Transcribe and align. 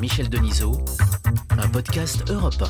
Michel 0.00 0.30
Denisot, 0.30 0.78
un 1.50 1.68
podcast 1.68 2.24
Europe 2.30 2.54
1. 2.58 2.64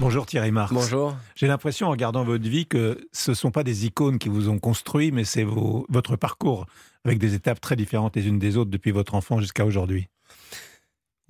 Bonjour 0.00 0.24
Thierry 0.24 0.50
Marx. 0.50 0.72
Bonjour. 0.72 1.14
J'ai 1.34 1.46
l'impression 1.46 1.88
en 1.88 1.90
regardant 1.90 2.24
votre 2.24 2.48
vie 2.48 2.64
que 2.64 3.06
ce 3.12 3.32
ne 3.32 3.34
sont 3.34 3.50
pas 3.50 3.62
des 3.62 3.84
icônes 3.84 4.18
qui 4.18 4.30
vous 4.30 4.48
ont 4.48 4.58
construit, 4.58 5.12
mais 5.12 5.24
c'est 5.24 5.44
votre 5.44 6.16
parcours 6.16 6.64
avec 7.04 7.18
des 7.18 7.34
étapes 7.34 7.60
très 7.60 7.76
différentes 7.76 8.16
les 8.16 8.28
unes 8.28 8.38
des 8.38 8.56
autres 8.56 8.70
depuis 8.70 8.92
votre 8.92 9.14
enfance 9.14 9.42
jusqu'à 9.42 9.66
aujourd'hui. 9.66 10.08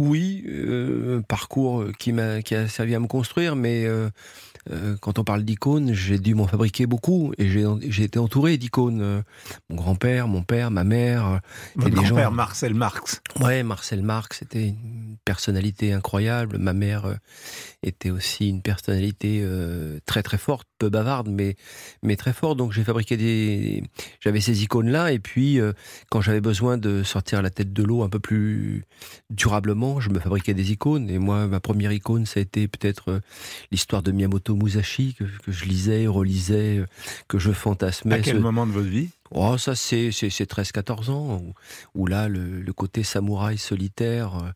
Oui, 0.00 0.44
euh, 0.48 1.20
parcours 1.28 1.84
qui 1.98 2.14
m'a 2.14 2.40
qui 2.40 2.54
a 2.54 2.68
servi 2.68 2.94
à 2.94 3.00
me 3.00 3.06
construire, 3.06 3.54
mais 3.54 3.84
euh, 3.84 4.08
euh, 4.70 4.96
quand 4.98 5.18
on 5.18 5.24
parle 5.24 5.42
d'icônes, 5.42 5.92
j'ai 5.92 6.18
dû 6.18 6.34
m'en 6.34 6.46
fabriquer 6.46 6.86
beaucoup 6.86 7.34
et 7.36 7.50
j'ai 7.50 8.02
été 8.02 8.18
entouré 8.18 8.56
d'icônes. 8.56 9.22
Mon 9.68 9.76
grand-père, 9.76 10.26
mon 10.26 10.42
père, 10.42 10.70
ma 10.70 10.84
mère. 10.84 11.40
Votre 11.76 11.96
grand-père, 11.96 12.32
Marcel 12.32 12.72
Marx. 12.72 13.20
Ouais, 13.40 13.62
Marcel 13.62 14.00
Marx, 14.00 14.38
c'était 14.38 14.68
une 14.68 15.16
personnalité 15.26 15.92
incroyable. 15.92 16.56
Ma 16.56 16.72
mère 16.72 17.18
était 17.82 18.10
aussi 18.10 18.48
une 18.48 18.62
personnalité 18.62 19.46
très 20.06 20.22
très 20.22 20.38
forte, 20.38 20.66
peu 20.80 20.88
bavarde, 20.88 21.28
mais 21.28 21.54
mais 22.02 22.16
très 22.16 22.32
forte. 22.32 22.56
Donc 22.56 22.72
j'ai 22.72 22.82
fabriqué 22.82 23.16
des, 23.16 23.84
j'avais 24.20 24.40
ces 24.40 24.64
icônes-là 24.64 25.12
et 25.12 25.20
puis 25.20 25.60
quand 26.10 26.20
j'avais 26.20 26.40
besoin 26.40 26.78
de 26.78 27.04
sortir 27.04 27.42
la 27.42 27.50
tête 27.50 27.72
de 27.72 27.82
l'eau 27.84 28.02
un 28.02 28.08
peu 28.08 28.18
plus 28.18 28.84
durablement, 29.30 30.00
je 30.00 30.10
me 30.10 30.18
fabriquais 30.18 30.54
des 30.54 30.72
icônes. 30.72 31.08
Et 31.10 31.18
moi, 31.18 31.46
ma 31.46 31.60
première 31.60 31.92
icône, 31.92 32.26
ça 32.26 32.40
a 32.40 32.42
été 32.42 32.66
peut-être 32.66 33.20
l'histoire 33.70 34.02
de 34.02 34.10
Miyamoto 34.10 34.56
Musashi 34.56 35.14
que, 35.14 35.24
je 35.46 35.64
lisais, 35.66 36.06
relisais, 36.06 36.84
que 37.28 37.38
je 37.38 37.52
fantasmais. 37.52 38.14
À 38.14 38.20
quel 38.20 38.40
moment 38.40 38.66
de 38.66 38.72
votre 38.72 38.88
vie? 38.88 39.10
Oh, 39.32 39.56
ça, 39.58 39.76
c'est, 39.76 40.08
13-14 40.10 41.10
ans, 41.10 41.42
où, 41.94 42.06
là, 42.06 42.28
le, 42.28 42.72
côté 42.72 43.02
samouraï 43.02 43.58
solitaire, 43.58 44.52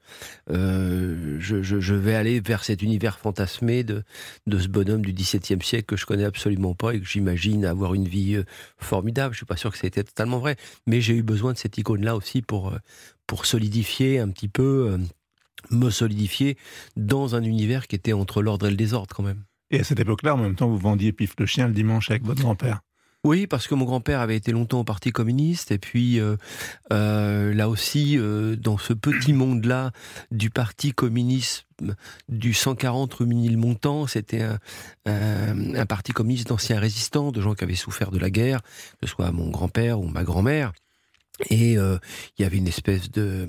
euh, 0.51 1.37
je, 1.39 1.95
vais 1.95 2.15
aller 2.15 2.41
vers 2.41 2.65
cet 2.65 2.83
univers 2.83 3.19
fantasmé 3.19 3.85
de, 3.85 4.03
de 4.47 4.59
ce 4.59 4.69
bonhomme 4.69 5.03
du 5.03 5.13
XVIIe 5.13 5.63
siècle 5.63 5.85
que 5.85 5.97
je 5.97 6.07
connais 6.07 6.25
absolument 6.25 6.75
pas 6.75 6.95
et 6.95 7.01
que 7.01 7.07
j'imagine 7.07 7.65
avoir 7.65 7.95
une 7.95 8.09
vie 8.09 8.35
euh, 8.35 8.45
formidable. 8.79 9.35
Je 9.35 9.39
suis 9.39 9.47
pas 9.47 9.57
sûr 9.57 9.71
que 9.71 9.79
ça 9.79 9.85
ait 9.85 9.89
été 9.89 10.03
totalement 10.03 10.39
vrai, 10.39 10.57
mais 10.87 11.01
j'ai 11.01 11.15
eu 11.15 11.23
besoin 11.23 11.53
de 11.53 11.59
cette 11.59 11.79
icône-là 11.79 12.17
aussi 12.17 12.43
pour, 12.43 12.73
euh, 12.73 12.79
pour 13.27 13.47
solidifier 13.47 14.19
un 14.19 14.29
petit 14.29 14.49
peu, 14.49 14.99
me 15.71 15.91
solidifier 15.91 16.57
dans 16.97 17.37
un 17.37 17.43
univers 17.43 17.87
qui 17.87 17.97
était 17.97 18.13
entre 18.13 18.43
l'ordre 18.43 18.67
et 18.67 18.71
le 18.71 18.77
désordre 18.77 19.15
quand 19.15 19.23
même. 19.23 19.45
Et 19.71 19.81
à 19.81 19.85
cette 19.85 20.01
époque-là, 20.01 20.35
en 20.35 20.39
même 20.39 20.57
temps, 20.57 20.69
vous 20.69 20.79
vendiez 20.79 21.13
Pif 21.13 21.35
le 21.39 21.47
chien 21.47 21.69
le 21.69 21.75
dimanche 21.75 22.11
avec 22.11 22.25
votre 22.25 22.43
grand-père. 22.43 22.81
Oui, 23.25 23.47
parce 23.47 23.67
que 23.67 23.75
mon 23.75 23.87
grand-père 23.87 24.21
avait 24.21 24.37
été 24.37 24.53
longtemps 24.53 24.81
au 24.81 24.85
Parti 24.85 25.11
communiste, 25.11 25.71
et 25.71 25.79
puis 25.79 26.21
euh, 26.21 26.37
euh, 26.93 27.55
là 27.55 27.71
aussi, 27.71 28.19
euh, 28.19 28.55
dans 28.55 28.77
ce 28.77 28.93
petit 28.93 29.33
monde-là 29.33 29.93
du 30.31 30.51
Parti 30.51 30.93
communiste 30.93 31.65
du 32.29 32.53
140 32.53 33.15
rue 33.15 33.25
Ménilmontant, 33.25 34.07
c'était 34.07 34.43
un, 34.43 34.59
un, 35.07 35.87
parti 35.87 36.13
communiste 36.13 36.49
d'anciens 36.49 36.79
résistants, 36.79 37.33
de 37.33 37.41
gens 37.41 37.55
qui 37.55 37.65
avaient 37.65 37.75
souffert 37.75 38.11
de 38.11 38.19
la 38.19 38.29
guerre, 38.29 38.61
que 39.01 39.09
ce 39.09 39.15
soit 39.15 39.33
mon 39.33 39.49
grand-père 39.49 39.99
ou 39.99 40.07
ma 40.07 40.23
grand-mère. 40.23 40.73
Et 41.51 41.73
il 41.73 41.99
y 42.39 42.45
avait 42.45 42.59
une 42.59 42.69
espèce 42.69 43.11
de 43.11 43.49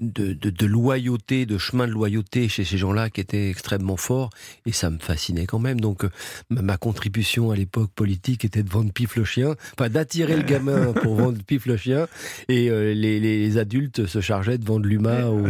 de, 0.00 0.32
de, 0.32 0.66
loyauté, 0.66 1.46
de 1.46 1.58
chemin 1.58 1.86
de 1.86 1.92
loyauté 1.92 2.48
chez 2.48 2.64
ces 2.64 2.78
gens-là 2.78 3.10
qui 3.10 3.20
était 3.20 3.50
extrêmement 3.50 3.96
fort 3.96 4.30
et 4.64 4.72
ça 4.72 4.90
me 4.90 4.98
fascinait 4.98 5.46
quand 5.46 5.58
même. 5.58 5.80
Donc 5.80 6.04
euh, 6.04 6.10
ma, 6.50 6.76
contribution 6.76 7.50
à 7.50 7.56
l'époque 7.56 7.90
politique 7.94 8.44
était 8.44 8.62
de 8.62 8.70
vendre 8.70 8.92
pif 8.92 9.16
le 9.16 9.24
chien, 9.24 9.56
enfin 9.74 9.88
d'attirer 9.88 10.36
le 10.36 10.42
gamin 10.42 10.92
pour 11.02 11.16
vendre 11.16 11.38
pif 11.44 11.66
le 11.66 11.76
chien 11.76 12.06
et 12.48 12.70
euh, 12.70 12.94
les, 12.94 13.18
les, 13.18 13.58
adultes 13.58 14.06
se 14.06 14.20
chargeaient 14.20 14.58
de 14.58 14.64
vendre 14.64 14.86
l'humain 14.86 15.26
aux, 15.26 15.46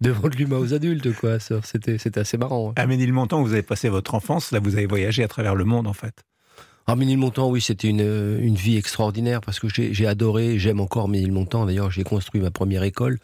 de 0.00 0.10
vendre 0.10 0.36
l'humain 0.38 0.58
aux 0.58 0.74
adultes 0.74 1.12
quoi. 1.14 1.38
C'était 1.40 1.98
c'était 1.98 2.20
assez 2.20 2.36
marrant. 2.36 2.72
À 2.76 2.86
Ménilmontant, 2.86 3.42
vous 3.42 3.52
avez 3.52 3.62
passé 3.62 3.88
votre 3.88 4.14
enfance, 4.14 4.52
là 4.52 4.60
vous 4.60 4.76
avez 4.76 4.86
voyagé 4.86 5.24
à 5.24 5.28
travers 5.28 5.54
le 5.54 5.64
monde 5.64 5.86
en 5.86 5.92
fait. 5.92 6.24
Ah, 6.90 6.96
Ménilmontant, 6.96 7.50
oui, 7.50 7.60
c'était 7.60 7.86
une, 7.88 8.00
une 8.40 8.54
vie 8.54 8.78
extraordinaire 8.78 9.42
parce 9.42 9.60
que 9.60 9.68
j'ai 9.68 10.06
adoré, 10.06 10.58
j'aime 10.58 10.80
encore 10.80 11.06
Ménilmontant. 11.06 11.66
D'ailleurs, 11.66 11.90
j'ai 11.90 12.02
construit 12.02 12.40
ma 12.40 12.50
première 12.50 12.82
école. 12.82 13.18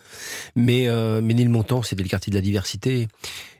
Mais 0.54 0.86
euh, 0.86 1.22
Ménilmontant, 1.22 1.82
c'était 1.82 2.02
le 2.02 2.10
quartier 2.10 2.30
de 2.30 2.36
la 2.36 2.42
diversité. 2.42 3.08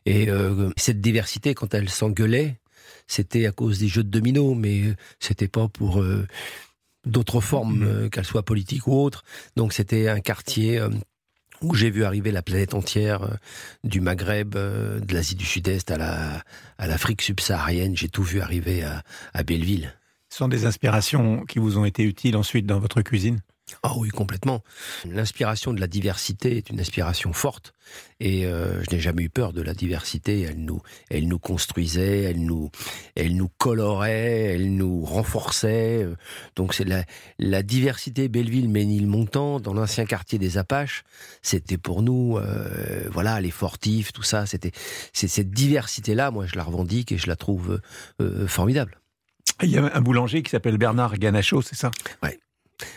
Et 0.05 0.29
euh, 0.29 0.69
cette 0.77 1.01
diversité, 1.01 1.55
quand 1.55 1.73
elle 1.73 1.89
s'engueulait, 1.89 2.59
c'était 3.07 3.47
à 3.47 3.53
cause 3.53 3.79
des 3.79 3.89
jeux 3.89 4.05
de 4.05 4.11
dominos, 4.11 4.55
mais 4.55 4.83
c'était 5.21 5.49
pas 5.49 5.69
pour 5.69 6.03
euh, 6.03 6.27
d'autres 7.07 7.41
formes, 7.41 8.05
mmh. 8.05 8.11
qu'elles 8.11 8.27
soient 8.27 8.43
politiques 8.43 8.87
ou 8.87 9.01
autres. 9.01 9.25
Donc 9.57 9.73
c'était 9.73 10.09
un 10.09 10.21
quartier 10.21 10.87
où 11.63 11.75
j'ai 11.75 11.91
vu 11.91 12.05
arriver 12.05 12.31
la 12.31 12.43
planète 12.43 12.75
entière, 12.75 13.23
euh, 13.23 13.35
du 13.85 14.01
Maghreb, 14.01 14.57
euh, 14.57 15.01
de 15.01 15.15
l'Asie 15.15 15.35
du 15.35 15.45
Sud-Est 15.45 15.91
à 15.91 15.97
la 15.99 16.43
à 16.79 16.87
l'Afrique 16.87 17.23
subsaharienne. 17.23 17.97
J'ai 17.97 18.09
tout 18.09 18.23
vu 18.23 18.41
arriver 18.41 18.83
à, 18.83 19.03
à 19.33 19.43
Belleville. 19.43 19.95
Ce 20.29 20.39
sont 20.39 20.49
des 20.49 20.67
inspirations 20.67 21.45
qui 21.45 21.61
vous 21.61 21.79
ont 21.79 21.85
été 21.85 22.03
utiles 22.03 22.37
ensuite 22.37 22.67
dans 22.67 22.81
votre 22.81 23.03
cuisine? 23.03 23.41
Ah 23.83 23.93
oui, 23.97 24.11
complètement. 24.11 24.63
L'inspiration 25.07 25.73
de 25.73 25.81
la 25.81 25.87
diversité 25.87 26.59
est 26.59 26.69
une 26.69 26.81
inspiration 26.81 27.33
forte 27.33 27.73
et 28.21 28.45
euh, 28.45 28.83
je 28.85 28.95
n'ai 28.95 29.01
jamais 29.01 29.23
eu 29.23 29.31
peur 29.31 29.55
de 29.55 29.63
la 29.63 29.73
diversité. 29.73 30.43
Elle 30.43 30.63
nous, 30.65 30.83
elle 31.09 31.29
nous 31.29 31.39
construisait, 31.39 32.23
elle 32.25 32.45
nous, 32.45 32.71
elle 33.15 33.37
nous 33.37 33.49
colorait, 33.57 34.55
elle 34.55 34.75
nous 34.75 35.05
renforçait. 35.05 36.07
Donc 36.57 36.75
c'est 36.75 36.85
la, 36.85 37.05
la 37.39 37.63
diversité 37.63 38.29
Belleville-Ménilmontant 38.29 39.61
dans 39.61 39.73
l'ancien 39.73 40.05
quartier 40.05 40.39
des 40.39 40.59
Apaches. 40.59 41.03
C'était 41.41 41.79
pour 41.79 42.03
nous, 42.03 42.37
euh, 42.37 43.09
voilà, 43.11 43.41
les 43.41 43.51
fortifs, 43.51 44.13
tout 44.13 44.23
ça. 44.23 44.45
C'était, 44.45 44.73
c'est 45.15 45.29
cette 45.29 45.51
diversité-là. 45.51 46.31
Moi, 46.31 46.47
je 46.47 46.57
la 46.57 46.65
revendique 46.65 47.13
et 47.13 47.19
je 47.19 47.29
la 47.29 47.37
trouve 47.37 47.81
euh, 48.21 48.47
formidable. 48.47 49.01
Il 49.63 49.71
y 49.71 49.79
a 49.79 49.97
un 49.97 50.01
boulanger 50.01 50.43
qui 50.43 50.51
s'appelle 50.51 50.77
Bernard 50.79 51.17
Ganacho, 51.19 51.63
c'est 51.63 51.77
ça? 51.77 51.91
Ouais. 52.23 52.39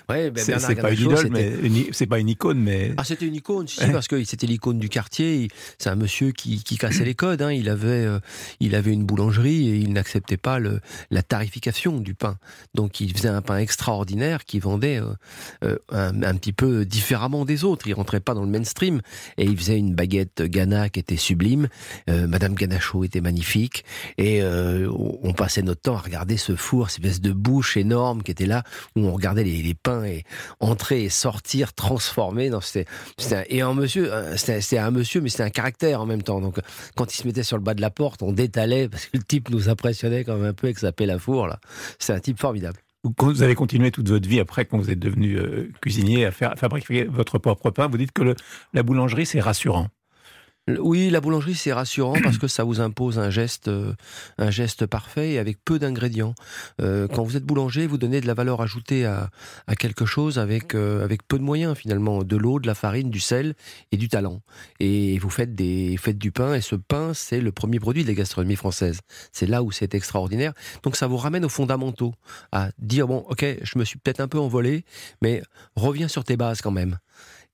Ouais, 0.09 0.31
ben 0.31 0.43
c'est 0.43 0.75
pas 0.75 0.91
une 0.91 1.01
idole, 1.01 1.29
mais 1.29 1.51
c'est 1.91 2.05
pas 2.05 2.19
une 2.19 2.29
icône, 2.29 2.59
mais 2.59 2.93
ah 2.97 3.03
c'était 3.03 3.25
une 3.25 3.35
icône, 3.35 3.67
si, 3.67 3.79
parce 3.91 4.07
que 4.07 4.23
c'était 4.23 4.47
l'icône 4.47 4.79
du 4.79 4.89
quartier. 4.89 5.49
C'est 5.77 5.89
un 5.89 5.95
monsieur 5.95 6.31
qui, 6.31 6.63
qui 6.63 6.77
cassait 6.77 7.03
les 7.03 7.15
codes. 7.15 7.41
Hein. 7.41 7.51
Il 7.51 7.69
avait 7.69 8.05
euh, 8.05 8.19
il 8.59 8.75
avait 8.75 8.93
une 8.93 9.05
boulangerie 9.05 9.67
et 9.69 9.75
il 9.75 9.91
n'acceptait 9.91 10.37
pas 10.37 10.59
le, 10.59 10.79
la 11.11 11.23
tarification 11.23 11.99
du 11.99 12.13
pain. 12.13 12.37
Donc 12.73 13.01
il 13.01 13.15
faisait 13.15 13.29
un 13.29 13.41
pain 13.41 13.57
extraordinaire 13.57 14.45
qui 14.45 14.59
vendait 14.59 15.01
euh, 15.01 15.13
euh, 15.63 15.77
un, 15.91 16.23
un, 16.23 16.35
petit 16.35 16.53
peu 16.53 16.85
différemment 16.85 17.43
des 17.43 17.63
autres. 17.63 17.87
Il 17.87 17.93
rentrait 17.93 18.21
pas 18.21 18.33
dans 18.33 18.43
le 18.43 18.49
mainstream 18.49 19.01
et 19.37 19.43
il 19.43 19.57
faisait 19.57 19.77
une 19.77 19.93
baguette 19.93 20.41
Ghana 20.41 20.89
qui 20.89 20.99
était 20.99 21.17
sublime. 21.17 21.67
Madame 22.07 22.53
Ganacho 22.55 23.03
était 23.03 23.21
magnifique 23.21 23.83
et 24.17 24.41
on 24.43 25.33
passait 25.33 25.61
notre 25.61 25.81
temps 25.81 25.95
à 25.95 25.99
regarder 25.99 26.37
ce 26.37 26.55
four, 26.55 26.89
cette 26.89 27.03
espèce 27.03 27.21
de 27.21 27.31
bouche 27.31 27.77
énorme 27.77 28.23
qui 28.23 28.31
était 28.31 28.45
là 28.45 28.63
où 28.95 29.01
on 29.01 29.11
regardait 29.11 29.43
les 29.43 29.61
les 29.61 29.73
pains 29.77 30.03
et 30.03 30.23
entrer 30.59 31.03
et 31.03 31.09
sortir 31.09 31.73
transformé. 31.73 32.49
dans 32.49 32.61
c'était, 32.61 32.85
et 33.49 33.61
un 33.61 33.73
monsieur, 33.73 34.13
euh, 34.13 34.37
c'était 34.37 34.77
un 34.77 34.91
monsieur, 34.91 35.21
mais 35.21 35.29
c'était 35.29 35.43
un 35.43 35.49
caractère 35.49 36.01
en 36.01 36.05
même 36.05 36.23
temps. 36.23 36.41
Donc, 36.41 36.59
quand 36.95 37.13
il 37.13 37.17
se 37.17 37.27
mettait 37.27 37.43
sur 37.43 37.57
le 37.57 37.63
bas 37.63 37.73
de 37.73 37.81
la 37.81 37.89
porte, 37.89 38.21
on 38.23 38.31
détalait 38.31 38.89
parce 38.89 39.05
que 39.05 39.17
le 39.17 39.23
type 39.23 39.49
nous 39.49 39.69
impressionnait 39.69 40.23
quand 40.23 40.35
même 40.35 40.49
un 40.49 40.53
peu 40.53 40.67
avec 40.67 40.79
sa 40.79 40.91
pelle 40.91 41.11
à 41.11 41.19
four. 41.19 41.47
Là, 41.47 41.59
c'est 41.99 42.13
un 42.13 42.19
type 42.19 42.39
formidable. 42.39 42.79
Vous 43.19 43.41
avez 43.41 43.55
continué 43.55 43.91
toute 43.91 44.09
votre 44.09 44.27
vie 44.27 44.39
après, 44.39 44.65
quand 44.65 44.77
vous 44.77 44.89
êtes 44.89 44.99
devenu 44.99 45.35
euh, 45.35 45.71
cuisinier, 45.81 46.25
à 46.25 46.31
fabriquer 46.31 47.05
votre 47.05 47.37
propre 47.37 47.69
pain. 47.69 47.87
Vous 47.87 47.97
dites 47.97 48.11
que 48.11 48.35
la 48.73 48.83
boulangerie, 48.83 49.25
c'est 49.25 49.39
rassurant. 49.39 49.87
Oui, 50.67 51.09
la 51.09 51.21
boulangerie 51.21 51.55
c'est 51.55 51.71
rassurant 51.71 52.17
parce 52.21 52.37
que 52.37 52.49
ça 52.49 52.65
vous 52.65 52.81
impose 52.81 53.19
un 53.19 53.29
geste, 53.29 53.69
euh, 53.69 53.93
un 54.37 54.51
geste 54.51 54.85
parfait 54.85 55.31
et 55.31 55.39
avec 55.39 55.63
peu 55.63 55.79
d'ingrédients. 55.79 56.35
Euh, 56.81 57.07
quand 57.07 57.23
vous 57.23 57.37
êtes 57.37 57.45
boulanger, 57.45 57.87
vous 57.87 57.97
donnez 57.97 58.19
de 58.19 58.27
la 58.27 58.33
valeur 58.33 58.61
ajoutée 58.61 59.05
à, 59.05 59.29
quelque 59.79 60.05
chose 60.05 60.39
avec 60.39 60.75
euh, 60.75 61.05
avec 61.05 61.25
peu 61.25 61.37
de 61.37 61.43
moyens 61.43 61.77
finalement, 61.77 62.21
de 62.21 62.35
l'eau, 62.35 62.59
de 62.59 62.67
la 62.67 62.75
farine, 62.75 63.09
du 63.09 63.21
sel 63.21 63.55
et 63.93 63.97
du 63.97 64.09
talent. 64.09 64.41
Et 64.81 65.17
vous 65.19 65.29
faites 65.29 65.55
des 65.55 65.95
faites 65.95 66.17
du 66.17 66.33
pain 66.33 66.53
et 66.53 66.61
ce 66.61 66.75
pain 66.75 67.13
c'est 67.13 67.39
le 67.39 67.53
premier 67.53 67.79
produit 67.79 68.03
de 68.03 68.09
la 68.09 68.15
gastronomie 68.15 68.57
française. 68.57 68.99
C'est 69.31 69.47
là 69.47 69.63
où 69.63 69.71
c'est 69.71 69.95
extraordinaire. 69.95 70.51
Donc 70.83 70.97
ça 70.97 71.07
vous 71.07 71.17
ramène 71.17 71.45
aux 71.45 71.49
fondamentaux, 71.49 72.13
à 72.51 72.71
dire 72.77 73.07
bon, 73.07 73.19
ok, 73.29 73.45
je 73.61 73.79
me 73.79 73.85
suis 73.85 73.99
peut-être 73.99 74.19
un 74.19 74.27
peu 74.27 74.39
envolé, 74.39 74.83
mais 75.21 75.41
reviens 75.77 76.09
sur 76.09 76.25
tes 76.25 76.35
bases 76.35 76.59
quand 76.61 76.71
même. 76.71 76.97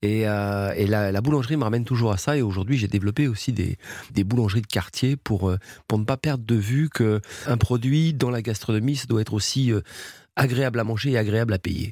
Et, 0.04 0.28
euh, 0.28 0.74
la, 0.86 1.20
boulangerie 1.22 1.56
me 1.56 1.64
ramène 1.64 1.84
toujours 1.84 2.12
à 2.12 2.18
ça. 2.18 2.36
Et 2.36 2.42
aujourd'hui, 2.42 2.76
j'ai 2.76 2.88
développé 2.88 3.26
aussi 3.26 3.52
des, 3.52 3.76
boulangeries 4.24 4.60
de 4.60 4.66
quartier 4.66 5.16
pour, 5.16 5.48
euh, 5.48 5.56
pour 5.88 5.98
ne 5.98 6.04
pas 6.04 6.16
perdre 6.16 6.44
de 6.44 6.54
vue 6.54 6.90
qu'un 6.90 7.56
produit 7.56 8.12
dans 8.12 8.30
la 8.30 8.42
gastronomie, 8.42 8.96
ça 8.96 9.06
doit 9.06 9.22
être 9.22 9.32
aussi 9.32 9.72
euh, 9.72 9.80
agréable 10.36 10.78
à 10.78 10.84
manger 10.84 11.12
et 11.12 11.18
agréable 11.18 11.54
à 11.54 11.58
payer. 11.58 11.90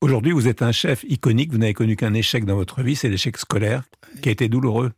Aujourd'hui, 0.00 0.32
vous 0.32 0.48
êtes 0.48 0.62
un 0.62 0.72
chef 0.72 1.04
iconique. 1.08 1.52
Vous 1.52 1.58
n'avez 1.58 1.72
connu 1.72 1.96
qu'un 1.96 2.14
échec 2.14 2.44
dans 2.44 2.56
votre 2.56 2.82
vie, 2.82 2.96
c'est 2.96 3.08
l'échec 3.08 3.38
scolaire, 3.38 3.84
qui 4.20 4.28
a 4.28 4.32
été 4.32 4.48
douloureux. 4.48 4.92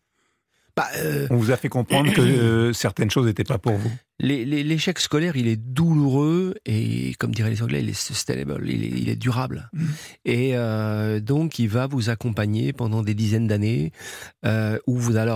Bah, 0.76 0.88
euh, 0.96 1.26
On 1.30 1.36
vous 1.36 1.50
a 1.50 1.56
fait 1.56 1.70
comprendre 1.70 2.12
que 2.12 2.20
euh, 2.20 2.72
certaines 2.74 3.10
choses 3.10 3.26
n'étaient 3.26 3.44
pas 3.44 3.58
pour 3.58 3.74
vous. 3.76 3.90
L'échec 4.18 4.98
scolaire, 4.98 5.36
il 5.36 5.48
est 5.48 5.56
douloureux 5.56 6.54
et, 6.66 7.14
comme 7.18 7.34
diraient 7.34 7.50
les 7.50 7.62
Anglais, 7.62 7.82
il 7.82 7.88
est 7.88 7.98
sustainable, 7.98 8.68
il 8.68 9.08
est, 9.08 9.16
durable. 9.16 9.70
Mm. 9.72 9.84
Et 10.26 10.50
euh, 10.54 11.20
donc, 11.20 11.58
il 11.58 11.68
va 11.68 11.86
vous 11.86 12.10
accompagner 12.10 12.72
pendant 12.72 13.02
des 13.02 13.14
dizaines 13.14 13.46
d'années 13.46 13.92
où 14.86 14.96
vous 14.96 15.16
allez 15.16 15.34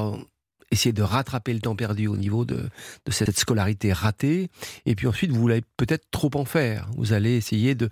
essayer 0.71 0.93
de 0.93 1.03
rattraper 1.03 1.53
le 1.53 1.61
temps 1.61 1.75
perdu 1.75 2.07
au 2.07 2.17
niveau 2.17 2.45
de, 2.45 2.69
cette 3.09 3.39
scolarité 3.39 3.93
ratée. 3.93 4.49
Et 4.87 4.95
puis 4.95 5.07
ensuite, 5.07 5.33
vous 5.33 5.49
allez 5.49 5.63
peut-être 5.77 6.07
trop 6.11 6.31
en 6.35 6.45
faire. 6.45 6.89
Vous 6.97 7.13
allez 7.13 7.37
essayer 7.37 7.75
de, 7.75 7.89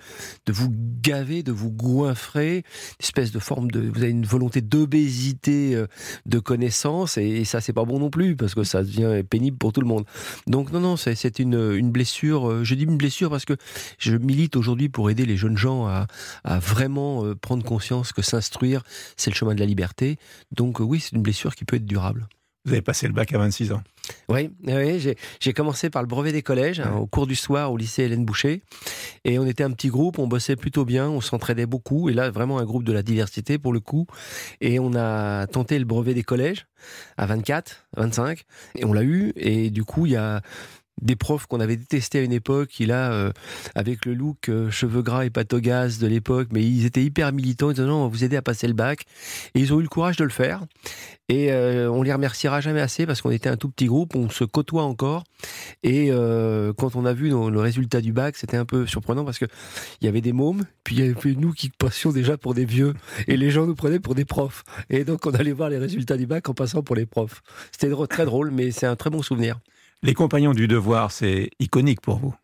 vous 0.49 0.73
gaver, 1.03 1.43
de 1.43 1.53
vous 1.53 1.71
goinfrer, 1.71 2.59
une 2.59 2.63
espèce 3.01 3.33
de 3.33 3.39
forme 3.39 3.71
de. 3.71 3.81
Vous 3.81 4.03
avez 4.03 4.11
une 4.11 4.25
volonté 4.25 4.61
d'obésité 4.61 5.75
euh, 5.75 5.87
de 6.27 6.39
connaissances, 6.39 7.19
et, 7.19 7.45
ça, 7.45 7.61
c'est 7.61 7.73
pas 7.73 7.85
bon 7.85 7.99
non 7.99 8.11
plus, 8.11 8.37
parce 8.37 8.55
que 8.55 8.65
ça 8.65 8.83
devient 8.83 9.23
pénible 9.29 9.59
pour 9.59 9.73
tout 9.73 9.81
le 9.81 9.87
monde. 9.87 10.05
Donc, 10.47 10.73
non, 10.73 10.81
non, 10.81 10.97
c'est 10.97 11.39
une, 11.39 11.91
blessure. 11.91 12.49
Euh, 12.49 12.65
je 12.65 12.75
dis 12.75 12.85
une 12.85 12.97
blessure 12.97 13.31
parce 13.31 13.45
que 13.45 13.57
je 13.99 14.17
milite 14.17 14.57
aujourd'hui 14.57 14.89
pour 14.89 15.11
aider 15.11 15.27
les 15.27 15.37
jeunes 15.37 15.57
gens 15.57 15.87
à, 15.87 16.07
à 16.45 16.59
vraiment 16.59 17.25
euh, 17.25 17.35
prendre 17.35 17.65
conscience 17.65 18.13
que 18.13 18.23
s'instruire, 18.23 18.83
c'est 19.17 19.31
le 19.31 19.37
chemin 19.37 19.55
de 19.55 19.61
la 19.61 19.67
liberté. 19.67 20.19
Donc, 20.53 20.81
oui, 20.81 21.01
c'est 21.01 21.13
une 21.17 21.23
blessure 21.23 21.55
qui 21.55 21.65
peut 21.65 21.77
être 21.77 21.87
durable. 21.87 22.29
Vous 22.69 22.75
avez 22.75 22.83
passé 22.83 23.07
le 23.07 23.15
bac 23.15 23.33
à 23.33 23.39
26 23.39 23.73
ans. 23.73 23.83
Oui, 24.29 24.51
oui 24.67 25.15
j'ai 25.41 25.53
commencé 25.55 25.89
par 25.89 26.03
le 26.03 26.09
brevet 26.09 26.33
des 26.33 26.43
collèges, 26.43 26.81
hein, 26.81 26.97
au 26.97 27.07
cours 27.07 27.27
du 27.27 27.35
soir, 27.35 27.73
au 27.73 27.79
lycée 27.79 28.03
Hélène 28.03 28.27
Boucher. 28.27 28.61
Et 29.25 29.39
on 29.39 29.47
était 29.47 29.65
un 29.65 29.71
petit 29.71 29.89
groupe, 29.89 30.19
on 30.19 30.27
bossait 30.27 30.55
plutôt 30.55 30.85
bien, 30.85 31.09
on 31.09 31.23
s'entraidait 31.23 31.65
beaucoup. 31.65 32.11
Et 32.11 32.13
là, 32.13 32.31
vraiment 32.31 32.59
un 32.59 32.67
groupe 32.67 32.85
de 32.85 32.93
la 32.93 33.03
diversité 33.03 33.57
pour 33.57 33.73
le 33.73 33.81
coup. 33.81 34.07
Et 34.61 34.79
on 34.79 34.95
a 34.95 35.47
tenté 35.47 35.79
le 35.79 35.87
brevet 35.87 36.13
des 36.13 36.25
collèges 36.25 36.67
à 37.17 37.25
24, 37.25 37.87
25. 37.97 38.43
Et 38.75 38.85
on 38.85 38.93
l'a 38.93 39.03
eu. 39.03 39.33
Et 39.37 39.71
du 39.71 39.85
coup, 39.85 40.05
il 40.05 40.13
y 40.13 40.17
a 40.17 40.43
des 41.03 41.17
profs 41.17 41.47
qu'on 41.47 41.61
avait 41.61 41.77
détestés 41.77 42.19
à 42.19 42.23
une 42.23 42.33
époque, 42.33 42.71
a 42.81 43.13
euh, 43.13 43.33
avec 43.75 44.05
le 44.05 44.15
look 44.15 44.49
euh, 44.49 44.71
cheveux 44.71 45.03
gras 45.03 45.25
et 45.25 45.31
pâte 45.31 45.55
gaz 45.57 45.99
de 45.99 46.07
l'époque, 46.07 46.49
mais 46.53 46.63
ils 46.63 46.87
étaient 46.87 47.03
hyper 47.03 47.33
militants, 47.33 47.71
ils 47.71 47.75
disaient 47.75 47.87
non, 47.87 47.97
on 47.97 48.03
va 48.05 48.09
vous 48.09 48.25
aider 48.25 48.37
à 48.37 48.43
passer 48.43 48.67
le 48.67 48.75
bac. 48.75 49.03
Et 49.55 49.61
ils 49.61 49.73
ont 49.73 49.81
eu 49.81 49.83
le 49.83 49.89
courage 49.89 50.17
de 50.17 50.25
le 50.25 50.31
faire. 50.31 50.65
Et 51.29 51.53
euh, 51.53 51.91
on 51.91 52.03
les 52.03 52.13
remerciera 52.13 52.61
jamais 52.61 52.81
assez 52.81 53.05
parce 53.05 53.21
qu'on 53.21 53.31
était 53.31 53.51
un 53.51 53.57
tout 53.57 53.69
petit 53.69 53.85
groupe, 53.85 54.15
on 54.15 54.31
se 54.31 54.45
côtoie 54.45 54.85
encore. 54.85 55.25
Et 55.83 56.11
quand 56.77 56.97
on 56.97 57.05
a 57.05 57.13
vu 57.13 57.29
le 57.29 57.61
résultat 57.61 58.01
du 58.01 58.13
bac, 58.13 58.37
c'était 58.37 58.57
un 58.57 58.65
peu 58.65 58.87
surprenant 58.87 59.25
parce 59.25 59.39
que 59.39 59.45
il 60.01 60.07
y 60.07 60.09
avait 60.09 60.21
des 60.21 60.33
mômes, 60.33 60.65
puis 60.85 60.97
il 60.97 61.05
y 61.05 61.09
avait 61.09 61.35
nous 61.35 61.53
qui 61.53 61.69
passions 61.69 62.13
déjà 62.13 62.37
pour 62.37 62.55
des 62.55 62.65
vieux, 62.65 62.95
et 63.27 63.37
les 63.37 63.51
gens 63.51 63.67
nous 63.67 63.75
prenaient 63.75 64.01
pour 64.01 64.15
des 64.15 64.25
profs. 64.25 64.65
Et 64.91 65.05
donc 65.05 65.27
on 65.27 65.31
allait 65.31 65.53
voir 65.53 65.69
les 65.69 65.79
résultats 65.79 66.17
du 66.17 66.27
bac 66.27 66.49
en 66.49 66.55
passant 66.55 66.83
pour 66.83 66.97
les 66.97 67.07
profs. 67.07 67.43
C'était 67.73 67.95
très 68.09 68.25
drôle, 68.25 68.51
mais 68.51 68.71
c'est 68.71 68.87
un 68.87 68.97
très 68.97 69.11
bon 69.11 69.23
souvenir. 69.23 69.59
Les 70.03 70.15
compagnons 70.15 70.53
du 70.53 70.69
devoir, 70.69 71.11
c'est 71.13 71.51
iconique 71.59 72.01
pour 72.01 72.19
vous 72.19 72.35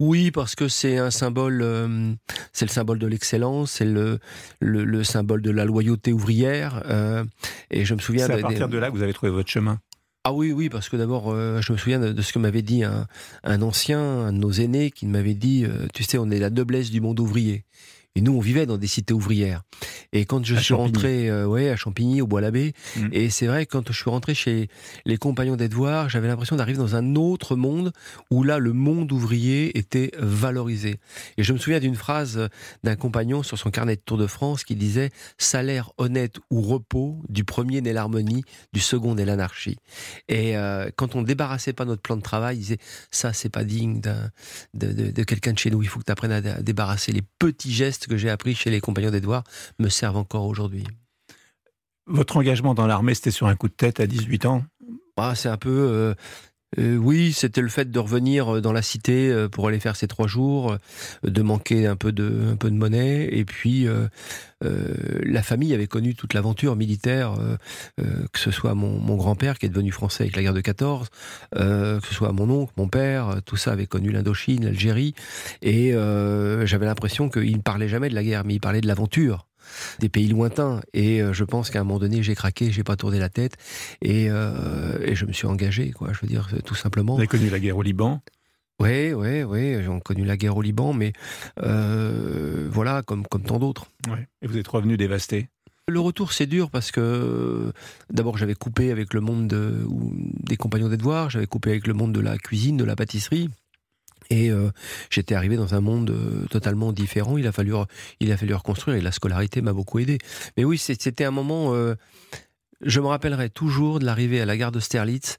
oui, 0.00 0.30
parce 0.30 0.54
que 0.54 0.66
c'est 0.66 0.96
un 0.96 1.10
symbole, 1.10 1.60
euh, 1.60 2.14
c'est 2.54 2.64
le 2.64 2.70
symbole 2.70 2.98
de 2.98 3.06
l'excellence, 3.06 3.72
c'est 3.72 3.84
le, 3.84 4.18
le, 4.58 5.04
symbole 5.04 5.42
de 5.42 5.50
la 5.50 5.66
loyauté 5.66 6.14
ouvrière. 6.14 6.82
Euh, 6.86 7.22
et 7.70 7.84
je 7.84 7.94
me 7.94 8.00
souviens. 8.00 8.26
C'est 8.26 8.32
à 8.32 8.38
partir 8.38 8.70
de 8.70 8.78
là 8.78 8.88
que 8.88 8.96
vous 8.96 9.02
avez 9.02 9.12
trouvé 9.12 9.30
votre 9.30 9.50
chemin. 9.50 9.78
Ah 10.24 10.32
oui, 10.32 10.52
oui, 10.52 10.70
parce 10.70 10.88
que 10.88 10.96
d'abord, 10.96 11.30
euh, 11.30 11.60
je 11.60 11.72
me 11.72 11.76
souviens 11.76 11.98
de, 11.98 12.22
ce 12.22 12.32
que 12.32 12.38
m'avait 12.38 12.62
dit 12.62 12.82
un, 12.82 13.06
un, 13.44 13.60
ancien, 13.60 14.00
un 14.00 14.32
de 14.32 14.38
nos 14.38 14.52
aînés, 14.52 14.90
qui 14.90 15.04
m'avait 15.04 15.34
dit, 15.34 15.66
tu 15.92 16.02
sais, 16.02 16.16
on 16.16 16.30
est 16.30 16.38
la 16.38 16.48
noblesse 16.48 16.90
du 16.90 17.02
monde 17.02 17.20
ouvrier. 17.20 17.64
Et 18.16 18.22
nous, 18.22 18.32
on 18.32 18.40
vivait 18.40 18.66
dans 18.66 18.76
des 18.76 18.88
cités 18.88 19.14
ouvrières. 19.14 19.62
Et 20.12 20.24
quand 20.24 20.44
je 20.44 20.56
suis 20.56 20.74
rentré, 20.74 21.30
euh, 21.30 21.46
ouais, 21.46 21.70
à 21.70 21.76
Champigny, 21.76 22.20
au 22.20 22.26
Bois-l'Abbé, 22.26 22.72
mm. 22.96 23.08
et 23.12 23.30
c'est 23.30 23.46
vrai, 23.46 23.66
quand 23.66 23.92
je 23.92 23.96
suis 23.96 24.10
rentré 24.10 24.34
chez 24.34 24.68
les 25.04 25.16
compagnons 25.16 25.56
d'Edouard, 25.56 26.08
j'avais 26.08 26.26
l'impression 26.26 26.56
d'arriver 26.56 26.78
dans 26.78 26.96
un 26.96 27.14
autre 27.14 27.54
monde 27.54 27.92
où 28.32 28.42
là, 28.42 28.58
le 28.58 28.72
monde 28.72 29.12
ouvrier 29.12 29.78
était 29.78 30.10
valorisé. 30.18 30.98
Et 31.36 31.44
je 31.44 31.52
me 31.52 31.58
souviens 31.58 31.78
d'une 31.78 31.94
phrase 31.94 32.48
d'un 32.82 32.96
compagnon 32.96 33.44
sur 33.44 33.58
son 33.58 33.70
carnet 33.70 33.94
de 33.94 34.00
Tour 34.00 34.18
de 34.18 34.26
France 34.26 34.64
qui 34.64 34.74
disait 34.74 35.10
salaire 35.38 35.92
honnête 35.96 36.36
ou 36.50 36.62
repos, 36.62 37.22
du 37.28 37.44
premier 37.44 37.80
naît 37.80 37.92
l'harmonie, 37.92 38.42
du 38.72 38.80
second 38.80 39.14
naît 39.14 39.24
l'anarchie. 39.24 39.76
Et 40.28 40.56
euh, 40.56 40.90
quand 40.96 41.14
on 41.14 41.22
débarrassait 41.22 41.72
pas 41.72 41.84
notre 41.84 42.02
plan 42.02 42.16
de 42.16 42.22
travail, 42.22 42.56
il 42.56 42.60
disait 42.60 42.78
ça, 43.12 43.32
c'est 43.32 43.50
pas 43.50 43.62
digne 43.62 44.00
de, 44.00 44.12
de, 44.74 45.10
de 45.12 45.22
quelqu'un 45.22 45.52
de 45.52 45.58
chez 45.58 45.70
nous. 45.70 45.80
Il 45.82 45.88
faut 45.88 46.00
que 46.00 46.04
tu 46.04 46.12
apprennes 46.12 46.32
à 46.32 46.40
débarrasser 46.40 47.12
les 47.12 47.22
petits 47.38 47.72
gestes 47.72 47.99
que 48.06 48.16
j'ai 48.16 48.30
appris 48.30 48.54
chez 48.54 48.70
les 48.70 48.80
compagnons 48.80 49.10
d'Edouard 49.10 49.44
me 49.78 49.88
servent 49.88 50.16
encore 50.16 50.46
aujourd'hui. 50.46 50.84
Votre 52.06 52.36
engagement 52.36 52.74
dans 52.74 52.86
l'armée, 52.86 53.14
c'était 53.14 53.30
sur 53.30 53.46
un 53.46 53.56
coup 53.56 53.68
de 53.68 53.74
tête 53.74 54.00
à 54.00 54.06
18 54.06 54.46
ans? 54.46 54.64
Ah, 55.16 55.34
C'est 55.34 55.48
un 55.48 55.56
peu... 55.56 55.70
Euh, 55.70 56.14
euh, 56.78 56.96
oui, 56.96 57.32
c'était 57.32 57.60
le 57.60 57.68
fait 57.68 57.90
de 57.90 57.98
revenir 57.98 58.56
euh, 58.56 58.60
dans 58.60 58.72
la 58.72 58.82
cité 58.82 59.46
pour 59.50 59.68
aller 59.68 59.80
faire 59.80 59.96
ces 59.96 60.06
trois 60.06 60.26
jours, 60.26 60.76
de 61.22 61.42
manquer 61.42 61.86
un 61.86 61.96
peu 61.96 62.12
de, 62.12 62.50
un 62.52 62.56
peu 62.56 62.70
de 62.70 62.76
monnaie, 62.76 63.28
et 63.32 63.44
puis 63.44 63.86
la 64.60 65.42
famille 65.42 65.74
avait 65.74 65.86
connu 65.86 66.14
toute 66.14 66.34
l'aventure 66.34 66.76
militaire, 66.76 67.34
que 67.96 68.38
ce 68.38 68.50
soit 68.50 68.74
mon, 68.74 68.98
mon 68.98 69.16
grand-père 69.16 69.58
qui 69.58 69.66
est 69.66 69.68
devenu 69.68 69.90
français 69.90 70.24
avec 70.24 70.36
la 70.36 70.42
guerre 70.42 70.54
de 70.54 70.60
14, 70.60 71.08
que 71.52 72.00
ce 72.02 72.14
soit 72.14 72.32
mon 72.32 72.50
oncle, 72.50 72.72
mon 72.76 72.88
père, 72.88 73.40
tout 73.44 73.56
ça 73.56 73.72
avait 73.72 73.86
connu 73.86 74.10
l'Indochine, 74.10 74.64
l'Algérie, 74.64 75.14
et 75.62 75.92
j'avais 76.64 76.86
l'impression 76.86 77.28
qu'il 77.28 77.56
ne 77.56 77.62
parlait 77.62 77.88
jamais 77.88 78.08
de 78.08 78.14
la 78.14 78.22
guerre, 78.22 78.44
mais 78.44 78.54
il 78.54 78.60
parlait 78.60 78.80
de 78.80 78.86
l'aventure 78.86 79.46
des 79.98 80.08
pays 80.08 80.28
lointains. 80.28 80.80
Et 80.92 81.22
euh, 81.22 81.32
je 81.32 81.44
pense 81.44 81.70
qu'à 81.70 81.80
un 81.80 81.84
moment 81.84 81.98
donné, 81.98 82.22
j'ai 82.22 82.34
craqué, 82.34 82.70
j'ai 82.70 82.84
pas 82.84 82.96
tourné 82.96 83.18
la 83.18 83.28
tête 83.28 83.56
et, 84.02 84.28
euh, 84.30 84.98
et, 85.04 85.14
je 85.14 85.26
me 85.26 85.32
suis 85.32 85.46
engagé, 85.46 85.90
quoi. 85.90 86.12
Je 86.12 86.20
veux 86.20 86.28
dire, 86.28 86.48
tout 86.64 86.74
simplement. 86.74 87.14
Vous 87.14 87.20
avez 87.20 87.28
connu 87.28 87.50
la 87.50 87.60
guerre 87.60 87.76
au 87.76 87.82
Liban? 87.82 88.22
Oui, 88.80 89.12
oui, 89.12 89.42
oui, 89.42 89.76
j'ai 89.82 90.00
connu 90.02 90.24
la 90.24 90.38
guerre 90.38 90.56
au 90.56 90.62
Liban, 90.62 90.94
mais 90.94 91.12
euh, 91.62 92.66
voilà, 92.70 93.02
comme, 93.02 93.26
comme 93.26 93.42
tant 93.42 93.58
d'autres. 93.58 93.86
Et 94.40 94.46
vous 94.46 94.56
êtes 94.56 94.68
revenu 94.68 94.96
dévasté? 94.96 95.48
Le 95.86 96.00
retour, 96.00 96.32
c'est 96.32 96.46
dur 96.46 96.70
parce 96.70 96.92
que 96.92 97.72
d'abord 98.10 98.38
j'avais 98.38 98.54
coupé 98.54 98.90
avec 98.90 99.12
le 99.12 99.20
monde 99.20 99.48
des 99.48 100.56
compagnons 100.56 100.88
des 100.88 100.96
devoirs, 100.96 101.30
j'avais 101.30 101.46
coupé 101.46 101.70
avec 101.70 101.86
le 101.86 101.94
monde 101.94 102.12
de 102.12 102.20
la 102.20 102.38
cuisine, 102.38 102.76
de 102.76 102.84
la 102.84 102.94
pâtisserie. 102.96 103.50
Et 104.30 104.50
euh, 104.50 104.70
j'étais 105.10 105.34
arrivé 105.34 105.56
dans 105.56 105.74
un 105.74 105.80
monde 105.80 106.10
euh, 106.10 106.46
totalement 106.46 106.92
différent. 106.92 107.36
Il 107.36 107.46
a 107.46 107.52
fallu, 107.52 107.74
il 108.20 108.30
a 108.32 108.36
fallu 108.36 108.54
reconstruire 108.54 108.96
et 108.96 109.00
la 109.00 109.12
scolarité 109.12 109.60
m'a 109.60 109.72
beaucoup 109.72 109.98
aidé. 109.98 110.18
Mais 110.56 110.64
oui, 110.64 110.78
c'était 110.78 111.24
un 111.24 111.32
moment. 111.32 111.74
Euh, 111.74 111.96
je 112.80 113.00
me 113.00 113.06
rappellerai 113.06 113.50
toujours 113.50 113.98
de 113.98 114.06
l'arrivée 114.06 114.40
à 114.40 114.46
la 114.46 114.56
gare 114.56 114.72
de 114.72 114.80
Sterlitz 114.80 115.36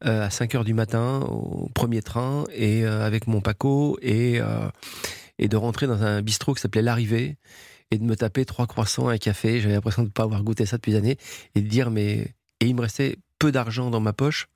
à 0.00 0.28
5 0.28 0.56
heures 0.56 0.64
du 0.64 0.74
matin 0.74 1.20
au 1.20 1.68
premier 1.72 2.02
train 2.02 2.44
et 2.52 2.84
avec 2.84 3.28
mon 3.28 3.40
Paco 3.40 3.96
et 4.02 4.40
et 5.38 5.46
de 5.46 5.56
rentrer 5.56 5.86
dans 5.86 6.02
un 6.02 6.20
bistrot 6.20 6.54
qui 6.54 6.62
s'appelait 6.62 6.82
l'arrivée 6.82 7.36
et 7.92 7.98
de 7.98 8.02
me 8.02 8.16
taper 8.16 8.44
trois 8.44 8.66
croissants, 8.66 9.06
un 9.06 9.18
café. 9.18 9.60
J'avais 9.60 9.74
l'impression 9.74 10.02
de 10.02 10.08
ne 10.08 10.12
pas 10.12 10.24
avoir 10.24 10.42
goûté 10.42 10.66
ça 10.66 10.78
depuis 10.78 10.90
des 10.90 10.98
années 10.98 11.16
et 11.54 11.60
de 11.60 11.68
dire 11.68 11.92
mais 11.92 12.34
et 12.58 12.66
il 12.66 12.74
me 12.74 12.80
restait 12.80 13.18
peu 13.38 13.52
d'argent 13.52 13.90
dans 13.90 14.00
ma 14.00 14.12
poche 14.12 14.48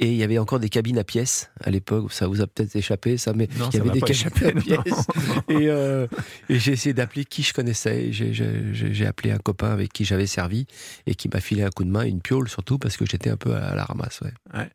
et 0.00 0.10
il 0.12 0.16
y 0.16 0.22
avait 0.22 0.38
encore 0.38 0.60
des 0.60 0.68
cabines 0.68 0.98
à 0.98 1.04
pièces 1.04 1.50
à 1.60 1.70
l'époque. 1.70 2.12
Ça 2.12 2.28
vous 2.28 2.40
a 2.40 2.46
peut-être 2.46 2.76
échappé, 2.76 3.16
ça, 3.16 3.32
mais 3.32 3.48
il 3.72 3.76
y 3.76 3.80
avait 3.80 3.90
des 3.90 4.00
cabines 4.00 4.26
à 4.26 4.60
pièces. 4.60 5.06
Euh, 5.50 6.06
et, 6.48 6.58
j'ai 6.58 6.72
essayé 6.72 6.92
d'appeler 6.92 7.24
qui 7.24 7.42
je 7.42 7.52
connaissais. 7.52 8.12
J'ai 8.12 9.06
appelé 9.06 9.32
un 9.32 9.38
copain 9.38 9.70
avec 9.70 9.92
qui 9.92 10.04
j'avais 10.04 10.26
servi 10.26 10.66
et 11.06 11.14
qui 11.14 11.28
m'a 11.28 11.40
filé 11.40 11.62
un 11.62 11.70
coup 11.70 11.84
de 11.84 11.90
main, 11.90 12.04
une 12.04 12.20
piole 12.20 12.48
surtout, 12.48 12.78
parce 12.78 12.96
que 12.96 13.04
j'étais 13.04 13.30
un 13.30 13.36
peu 13.36 13.54
à 13.54 13.74
la 13.74 13.84
ramasse. 13.84 14.20
Ouais. 14.54 14.70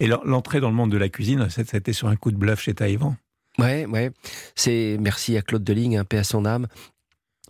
Et 0.00 0.06
l'entrée 0.06 0.60
dans 0.60 0.68
le 0.68 0.74
monde 0.74 0.90
de 0.90 0.96
la 0.96 1.08
cuisine, 1.08 1.46
c'était 1.50 1.92
sur 1.92 2.08
un 2.08 2.16
coup 2.16 2.32
de 2.32 2.36
bluff 2.36 2.60
chez 2.60 2.74
Taïwan 2.74 3.16
Ouais, 3.58 3.86
ouais. 3.86 4.10
C'est 4.54 4.96
merci 5.00 5.36
à 5.36 5.42
Claude 5.42 5.64
Deligne, 5.64 5.98
un 5.98 6.04
paix 6.04 6.18
à 6.18 6.24
son 6.24 6.44
âme, 6.44 6.66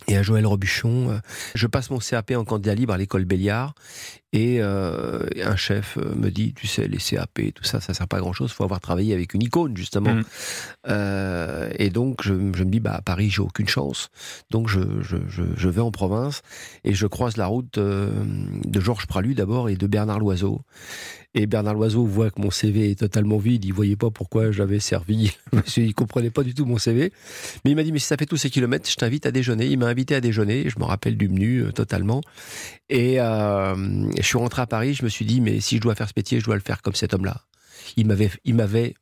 et 0.07 0.17
à 0.17 0.23
Joël 0.23 0.47
Robuchon. 0.47 1.21
Je 1.55 1.67
passe 1.67 1.91
mon 1.91 1.99
CAP 1.99 2.33
en 2.33 2.45
candidat 2.45 2.75
libre 2.75 2.93
à 2.93 2.99
l'école 2.99 3.25
Béliard 3.25 3.75
et 4.35 4.57
euh, 4.59 5.21
un 5.45 5.55
chef 5.55 5.97
euh, 5.97 6.13
me 6.17 6.29
dit, 6.29 6.55
tu 6.55 6.67
sais, 6.67 6.89
les 6.89 6.99
CAP, 6.99 7.41
tout 7.55 7.63
ça, 7.63 7.81
ça 7.81 7.95
sert 7.95 8.09
pas 8.09 8.17
à 8.17 8.21
grand 8.21 8.33
chose. 8.33 8.51
Il 8.51 8.55
faut 8.55 8.65
avoir 8.65 8.81
travaillé 8.81 9.15
avec 9.15 9.33
une 9.33 9.43
icône 9.43 9.77
justement. 9.77 10.13
Mm. 10.13 10.25
Euh, 10.89 11.71
et 11.79 11.89
donc 11.89 12.21
je, 12.21 12.35
je, 12.53 12.65
me 12.65 12.71
dis, 12.71 12.81
bah 12.81 12.95
à 12.97 13.01
Paris, 13.01 13.31
j'ai 13.31 13.43
aucune 13.43 13.69
chance. 13.69 14.11
Donc 14.51 14.69
je, 14.69 14.81
je, 15.03 15.19
je, 15.29 15.69
vais 15.69 15.81
en 15.81 15.93
province 15.93 16.43
et 16.83 16.95
je 16.95 17.07
croise 17.07 17.37
la 17.37 17.47
route 17.47 17.79
de 17.79 18.81
Georges 18.81 19.07
Pralu 19.07 19.35
d'abord 19.35 19.69
et 19.69 19.77
de 19.77 19.87
Bernard 19.87 20.19
Loiseau. 20.19 20.63
Et 21.37 21.47
Bernard 21.47 21.75
Loiseau 21.75 22.05
voit 22.05 22.31
que 22.31 22.41
mon 22.41 22.51
CV 22.51 22.93
est 22.93 22.99
totalement 23.01 23.39
vide. 23.39 23.65
Il 23.65 23.73
voyait 23.73 23.97
pas 23.97 24.11
pourquoi 24.11 24.53
j'avais 24.53 24.79
servi. 24.79 25.37
il 25.77 25.93
comprenait 25.93 26.31
pas 26.31 26.45
du 26.45 26.55
tout 26.55 26.65
mon 26.65 26.79
CV. 26.79 27.13
Mais 27.65 27.73
il 27.73 27.75
m'a 27.75 27.83
dit, 27.83 27.91
mais 27.91 27.99
si 27.99 28.07
ça 28.07 28.17
fait 28.17 28.27
tous 28.27 28.37
ces 28.37 28.51
kilomètres, 28.51 28.89
je 28.89 28.95
t'invite 28.95 29.27
à 29.27 29.33
déjeuner. 29.33 29.67
Il 29.67 29.79
m'a 29.79 29.87
invité 29.87 30.15
à 30.15 30.21
déjeuner. 30.21 30.69
Je 30.69 30.79
me 30.79 30.85
rappelle 30.85 31.17
du 31.17 31.29
menu 31.29 31.65
totalement. 31.75 32.21
Et, 32.89 33.17
euh, 33.19 33.75
je 34.25 34.29
suis 34.29 34.39
rentré 34.39 34.63
à 34.63 34.67
Paris, 34.67 34.95
je 34.95 35.05
me 35.05 35.09
suis 35.09 35.25
dit, 35.25 35.41
mais 35.41 35.61
si 35.61 35.77
je 35.77 35.81
dois 35.81 35.95
faire 35.95 36.09
ce 36.09 36.15
métier, 36.17 36.41
je 36.41 36.45
dois 36.47 36.57
le 36.57 36.63
faire 36.63 36.83
comme 36.83 36.95
cet 36.95 37.15
homme-là. 37.15 37.43
Il 37.97 38.07
m'avait, 38.07 38.31
il 38.45 38.55
m'avait 38.55 38.95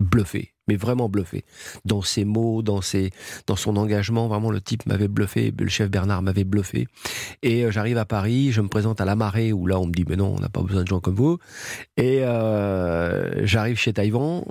bluffé. 0.00 0.54
mais 0.68 0.76
vraiment 0.76 1.08
bluffé. 1.08 1.44
Dans 1.84 2.02
ses 2.02 2.24
mots, 2.24 2.62
dans, 2.62 2.80
ses, 2.80 3.10
dans 3.46 3.56
son 3.56 3.76
engagement, 3.76 4.28
vraiment 4.28 4.50
le 4.50 4.60
type 4.60 4.86
m'avait 4.86 5.08
bluffé, 5.08 5.52
le 5.58 5.68
chef 5.68 5.90
Bernard 5.90 6.22
m'avait 6.22 6.44
bluffé. 6.44 6.86
Et 7.42 7.64
euh, 7.64 7.70
j'arrive 7.70 7.98
à 7.98 8.04
Paris, 8.04 8.52
je 8.52 8.60
me 8.60 8.68
présente 8.68 9.00
à 9.00 9.04
la 9.04 9.16
marée, 9.16 9.52
où 9.52 9.66
là 9.66 9.80
on 9.80 9.86
me 9.86 9.92
dit, 9.92 10.04
mais 10.08 10.16
non, 10.16 10.36
on 10.36 10.40
n'a 10.40 10.48
pas 10.48 10.62
besoin 10.62 10.82
de 10.82 10.88
gens 10.88 11.00
comme 11.00 11.16
vous. 11.16 11.38
Et 11.96 12.20
euh, 12.22 13.44
j'arrive 13.46 13.78
chez 13.78 13.92
Taïwan, 13.92 14.44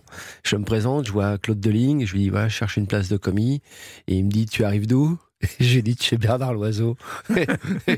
je 0.43 0.55
me 0.55 0.65
présente, 0.65 1.07
je 1.07 1.11
vois 1.11 1.37
Claude 1.37 1.59
Deligne, 1.59 2.05
je 2.05 2.13
lui 2.13 2.23
dis, 2.23 2.29
voilà, 2.29 2.47
je 2.47 2.55
cherche 2.55 2.77
une 2.77 2.87
place 2.87 3.07
de 3.07 3.17
commis. 3.17 3.61
Et 4.07 4.15
il 4.15 4.25
me 4.25 4.29
dit, 4.29 4.47
tu 4.47 4.65
arrives 4.65 4.87
d'où? 4.87 5.17
J'ai 5.59 5.83
dit 5.83 5.95
chez 5.99 6.17
Bernard 6.17 6.53
Loiseau. 6.53 6.97
je 7.29 7.95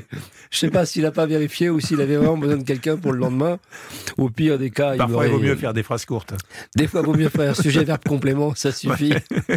sais 0.50 0.70
pas 0.70 0.84
s'il 0.84 1.06
a 1.06 1.10
pas 1.10 1.24
vérifié 1.24 1.70
ou 1.70 1.80
s'il 1.80 2.00
avait 2.02 2.16
vraiment 2.16 2.36
besoin 2.36 2.58
de 2.58 2.64
quelqu'un 2.64 2.98
pour 2.98 3.12
le 3.12 3.18
lendemain. 3.18 3.58
Au 4.18 4.28
pire 4.28 4.58
des 4.58 4.70
cas, 4.70 4.94
Parfois, 4.96 5.26
il, 5.26 5.32
vaut 5.32 5.38
mieux 5.38 5.56
faire 5.56 5.72
des 5.72 5.82
phrases 5.82 6.04
courtes. 6.04 6.34
Des 6.76 6.86
fois, 6.86 7.00
il 7.00 7.06
vaut 7.06 7.14
mieux 7.14 7.30
faire 7.30 7.56
sujet 7.56 7.84
verbe 7.84 8.04
complément, 8.06 8.54
ça 8.54 8.72
suffit. 8.72 9.14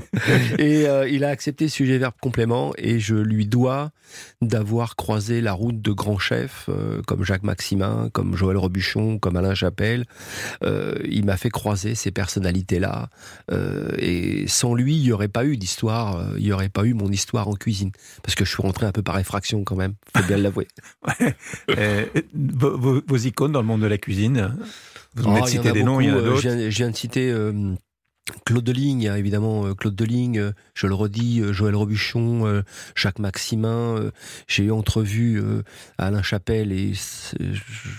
et 0.57 0.87
euh, 0.87 1.09
il 1.09 1.25
a 1.25 1.29
accepté 1.29 1.67
sujet 1.67 1.97
verbe 1.97 2.13
complément 2.21 2.73
et 2.77 2.99
je 2.99 3.15
lui 3.15 3.47
dois 3.47 3.91
d'avoir 4.41 4.95
croisé 4.95 5.41
la 5.41 5.53
route 5.53 5.81
de 5.81 5.91
grands 5.91 6.19
chefs 6.19 6.69
euh, 6.69 7.01
comme 7.05 7.25
Jacques 7.25 7.43
Maximin, 7.43 8.09
comme 8.13 8.37
Joël 8.37 8.57
Robuchon, 8.57 9.19
comme 9.19 9.35
Alain 9.35 9.55
Chapelle. 9.55 10.05
Euh, 10.63 10.95
il 11.03 11.25
m'a 11.25 11.35
fait 11.35 11.49
croiser 11.49 11.95
ces 11.95 12.11
personnalités-là 12.11 13.09
et 13.97 14.45
sans 14.47 14.73
lui, 14.73 14.95
il 14.95 15.03
n'y 15.03 15.11
aurait 15.11 15.27
pas 15.27 15.45
eu 15.45 15.57
d'histoire, 15.57 16.23
il 16.37 16.43
n'y 16.43 16.51
aurait 16.53 16.69
pas 16.69 16.85
eu 16.85 16.93
mon 16.93 17.09
histoire 17.09 17.47
en 17.47 17.53
cuisine 17.53 17.72
parce 18.23 18.35
que 18.35 18.45
je 18.45 18.49
suis 18.49 18.61
rentré 18.61 18.85
un 18.85 18.91
peu 18.91 19.03
par 19.03 19.17
effraction 19.19 19.63
quand 19.63 19.75
même, 19.75 19.95
faut 20.15 20.23
bien 20.23 20.37
l'avouer. 20.37 20.67
Euh, 21.69 22.05
vos, 22.33 23.17
icônes 23.17 23.51
dans 23.51 23.61
le 23.61 23.67
monde 23.67 23.81
de 23.81 23.87
la 23.87 23.97
cuisine 23.97 24.57
Vous 25.15 25.25
en 25.25 25.41
oh, 25.41 25.45
cité 25.45 25.71
des 25.71 25.83
noms, 25.83 25.99
il 25.99 26.07
y 26.07 26.11
en 26.11 26.15
a 26.15 26.17
euh, 26.17 26.23
d'autres. 26.23 26.41
Je, 26.41 26.67
viens 26.69 26.89
de 26.89 26.95
citer 26.95 27.31
euh, 27.31 27.73
Claude 28.45 28.63
Deligne, 28.63 29.01
il 29.01 29.17
évidemment 29.17 29.73
Claude 29.75 29.95
Deligne, 29.95 30.53
je 30.73 30.87
le 30.87 30.93
redis, 30.93 31.41
Joël 31.51 31.75
Robuchon, 31.75 32.63
Jacques 32.95 33.19
Maximin. 33.19 34.11
J'ai 34.47 34.63
eu 34.63 34.71
entrevu 34.71 35.43
Alain 35.97 36.23
Chapelle 36.23 36.71
et 36.71 36.93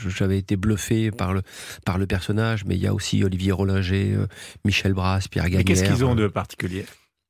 j'avais 0.09 0.39
été 0.39 0.57
bluffé 0.57 1.11
par 1.11 1.35
le, 1.35 1.43
par 1.85 1.99
le 1.99 2.07
personnage, 2.07 2.65
mais 2.65 2.77
il 2.77 2.81
y 2.81 2.87
a 2.87 2.95
aussi 2.95 3.23
Olivier 3.23 3.53
Rollinger, 3.53 4.17
Michel 4.65 4.95
Brasse, 4.95 5.29
Pierre 5.29 5.45
Gagnère. 5.45 5.65
Qu'est-ce 5.65 5.85
qu'ils 5.85 6.05
ont 6.05 6.15
de 6.15 6.27
particulier? 6.27 6.87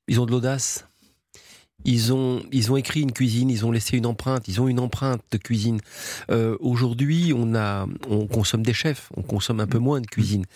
Ils 0.07 0.21
ont 0.21 0.27
de 0.27 0.31
l'audace. 0.31 0.87
Ils 1.85 2.13
ont, 2.13 2.43
ils 2.51 2.73
ont 2.73 2.77
écrit 2.77 3.03
une 3.03 3.13
cuisine, 3.13 3.51
ils 3.51 3.67
ont 3.67 3.71
laissé 3.71 3.97
une 3.97 4.07
empreinte, 4.07 4.49
ils 4.49 4.61
ont 4.61 4.69
une 4.69 4.81
empreinte 4.81 5.23
de 5.31 5.39
cuisine. 5.39 5.81
Euh, 6.31 6.57
Aujourd'hui, 6.61 7.33
on 7.37 7.55
a, 7.55 7.87
on 8.09 8.27
consomme 8.27 8.63
des 8.63 8.73
chefs, 8.73 9.11
on 9.17 9.23
consomme 9.23 9.61
un 9.61 9.67
peu 9.67 9.79
moins 9.79 10.01
de 10.01 10.07
cuisine. 10.07 10.47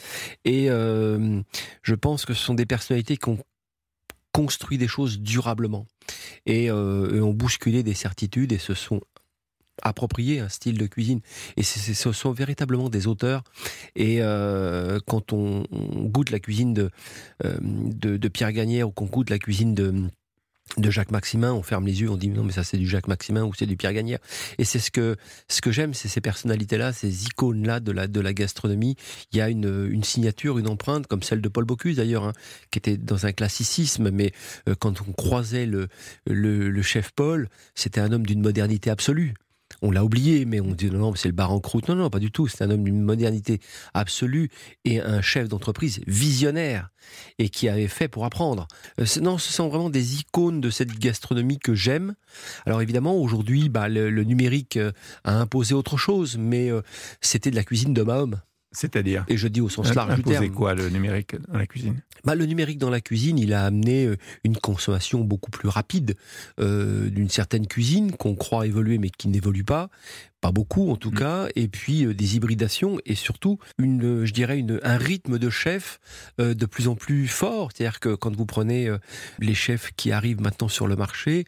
Et 0.45 0.71
euh, 0.71 1.43
je 1.83 1.95
pense 1.95 2.25
que 2.25 2.33
ce 2.33 2.43
sont 2.43 2.55
des 2.55 2.67
personnalités 2.67 3.17
qui 3.17 3.29
ont 3.29 3.39
construit 4.33 4.79
des 4.79 4.89
choses 4.89 5.21
durablement 5.21 5.87
et, 6.47 6.71
euh, 6.71 7.21
ont 7.23 7.33
bousculé 7.33 7.83
des 7.83 7.95
certitudes 7.95 8.53
et 8.53 8.59
se 8.59 8.75
sont 8.75 9.01
appropriés 9.83 10.41
un 10.41 10.49
style 10.49 10.79
de 10.79 10.87
cuisine. 10.87 11.21
Et 11.57 11.63
ce 11.63 12.13
sont 12.13 12.33
véritablement 12.33 12.89
des 12.89 13.07
auteurs. 13.07 13.43
Et 13.97 14.19
euh, 14.21 14.99
quand 15.07 15.33
on, 15.33 15.65
goûte 16.09 16.31
la 16.31 16.41
cuisine 16.41 16.75
de, 16.75 16.91
euh, 17.45 17.59
de, 17.61 18.17
de 18.17 18.29
Pierre 18.29 18.53
Gagnère 18.53 18.89
ou 18.89 18.93
qu'on 18.93 19.07
goûte 19.07 19.31
la 19.31 19.39
cuisine 19.39 19.75
de 19.75 19.93
de 20.79 20.91
Jacques 20.91 21.11
Maximin, 21.11 21.53
on 21.53 21.63
ferme 21.63 21.87
les 21.87 22.01
yeux, 22.01 22.11
on 22.11 22.17
dit 22.17 22.29
non 22.29 22.45
mais 22.45 22.53
ça 22.53 22.65
c'est 22.65 22.77
du 22.77 22.87
Jacques 22.87 23.09
Maximin 23.09 23.45
ou 23.45 23.55
c'est 23.55 23.67
du 23.67 23.77
Pierre 23.77 23.93
Gagnère. 23.93 24.19
Et 24.59 24.65
c'est 24.65 24.79
ce 24.79 24.91
que 24.91 25.17
ce 25.49 25.61
que 25.61 25.73
j'aime, 25.73 25.95
c'est 25.95 26.09
ces 26.09 26.21
personnalités-là, 26.21 26.93
ces 26.93 27.25
icônes-là 27.27 27.81
de 27.81 27.93
la 27.93 28.07
de 28.07 28.21
la 28.21 28.33
gastronomie. 28.33 28.97
Il 29.33 29.39
y 29.39 29.41
a 29.41 29.49
une, 29.49 29.89
une 29.91 30.05
signature, 30.05 30.59
une 30.59 30.69
empreinte 30.69 31.07
comme 31.07 31.23
celle 31.23 31.41
de 31.41 31.49
Paul 31.49 31.65
Bocuse 31.65 31.97
d'ailleurs, 31.97 32.25
hein, 32.25 32.33
qui 32.71 32.79
était 32.79 32.97
dans 32.97 33.27
un 33.27 33.33
classicisme, 33.33 34.11
mais 34.11 34.33
euh, 34.69 34.75
quand 34.79 35.01
on 35.07 35.13
croisait 35.13 35.67
le, 35.67 35.89
le, 36.27 36.71
le 36.71 36.83
chef 36.83 37.13
Paul, 37.13 37.49
c'était 37.75 38.01
un 38.01 38.13
homme 38.13 38.27
d'une 38.27 38.41
modernité 38.41 38.91
absolue 38.91 39.35
on 39.83 39.91
l'a 39.91 40.05
oublié, 40.05 40.45
mais 40.45 40.61
on 40.61 40.73
dit 40.73 40.91
non, 40.91 40.99
non 40.99 41.15
c'est 41.15 41.29
le 41.29 41.35
bar 41.35 41.53
en 41.53 41.61
croûte. 41.61 41.89
Non, 41.89 41.95
non, 41.95 42.11
pas 42.11 42.19
du 42.19 42.31
tout. 42.31 42.49
C'est 42.49 42.65
un 42.65 42.71
homme 42.71 42.85
d'une 42.85 43.03
modernité 43.03 43.61
absolue 43.95 44.51
et 44.85 45.01
un 45.01 45.23
chef 45.23 45.49
d'entreprise 45.49 46.01
visionnaire 46.07 46.91
et 47.39 47.49
qui 47.49 47.69
avait 47.69 47.89
fait 47.89 48.09
pour 48.09 48.25
apprendre. 48.25 48.67
Euh, 49.01 49.07
non, 49.21 49.39
ce 49.39 49.53
sont 49.53 49.69
vraiment 49.69 49.91
des 49.91 50.21
icônes 50.21 50.61
de 50.61 50.71
cette 50.71 50.99
gastronomie 50.99 51.59
que 51.59 51.75
j'aime. 51.75 52.15
Alors 52.67 52.83
évidemment, 52.83 53.17
aujourd'hui, 53.17 53.69
bah, 53.69 53.89
le, 53.89 54.11
numérique 54.25 54.77
euh, 54.77 54.93
a 55.25 55.35
imposé 55.39 55.75
autre 55.75 55.97
chose, 55.97 56.37
mais 56.39 56.71
euh, 56.71 56.83
c'était 57.21 57.51
de 57.51 57.57
la 57.57 57.65
cuisine 57.65 57.95
d'homme 57.95 58.11
à 58.11 58.19
homme. 58.21 58.41
C'est-à-dire 58.71 59.25
Et 59.29 59.39
je 59.39 59.49
dis 59.49 59.63
au 59.63 59.69
sens 59.69 59.95
large 59.95 60.17
du 60.17 60.23
terme. 60.23 60.51
quoi 60.51 60.75
le 60.75 60.91
numérique 60.91 61.37
dans 61.49 61.57
la 61.57 61.67
cuisine 61.67 62.03
bah, 62.25 62.35
Le 62.35 62.45
numérique 62.45 62.79
dans 62.79 62.91
la 62.91 63.01
cuisine, 63.01 63.39
il 63.39 63.55
a 63.55 63.65
amené 63.65 64.05
euh, 64.05 64.17
une 64.45 64.57
consommation 64.59 65.21
beaucoup 65.21 65.51
plus 65.51 65.69
rapide 65.69 66.17
euh, 66.61 67.09
d'une 67.09 67.31
certaine 67.31 67.67
cuisine 67.67 68.13
qu'on 68.13 68.35
croit 68.35 68.67
évoluer 68.67 68.99
mais 68.99 69.09
qui 69.09 69.29
n'évolue 69.29 69.65
pas. 69.65 69.89
Pas 70.41 70.53
beaucoup 70.53 70.91
en 70.91 70.97
tout 70.97 71.11
mm. 71.11 71.19
cas, 71.19 71.49
et 71.57 71.67
puis 71.67 72.05
euh, 72.05 72.15
des 72.15 72.37
hybridations 72.37 72.99
et 73.07 73.15
surtout 73.15 73.59
une, 73.79 74.25
je 74.25 74.33
dirais 74.33 74.59
une, 74.59 74.79
un 74.83 74.99
rythme 74.99 75.39
de 75.39 75.51
chef 75.51 75.99
de 76.39 76.67
plus 76.67 76.89
en 76.89 76.95
plus 76.95 77.27
fort. 77.27 77.71
C'est-à-dire 77.73 78.01
que 78.01 78.15
quand 78.15 78.37
vous 78.37 78.47
prenez 78.47 78.89
les 79.41 79.55
chefs 79.55 79.93
qui 79.97 80.13
arrivent 80.13 80.41
maintenant 80.41 80.69
sur 80.69 80.87
le 80.87 80.95
marché, 80.95 81.47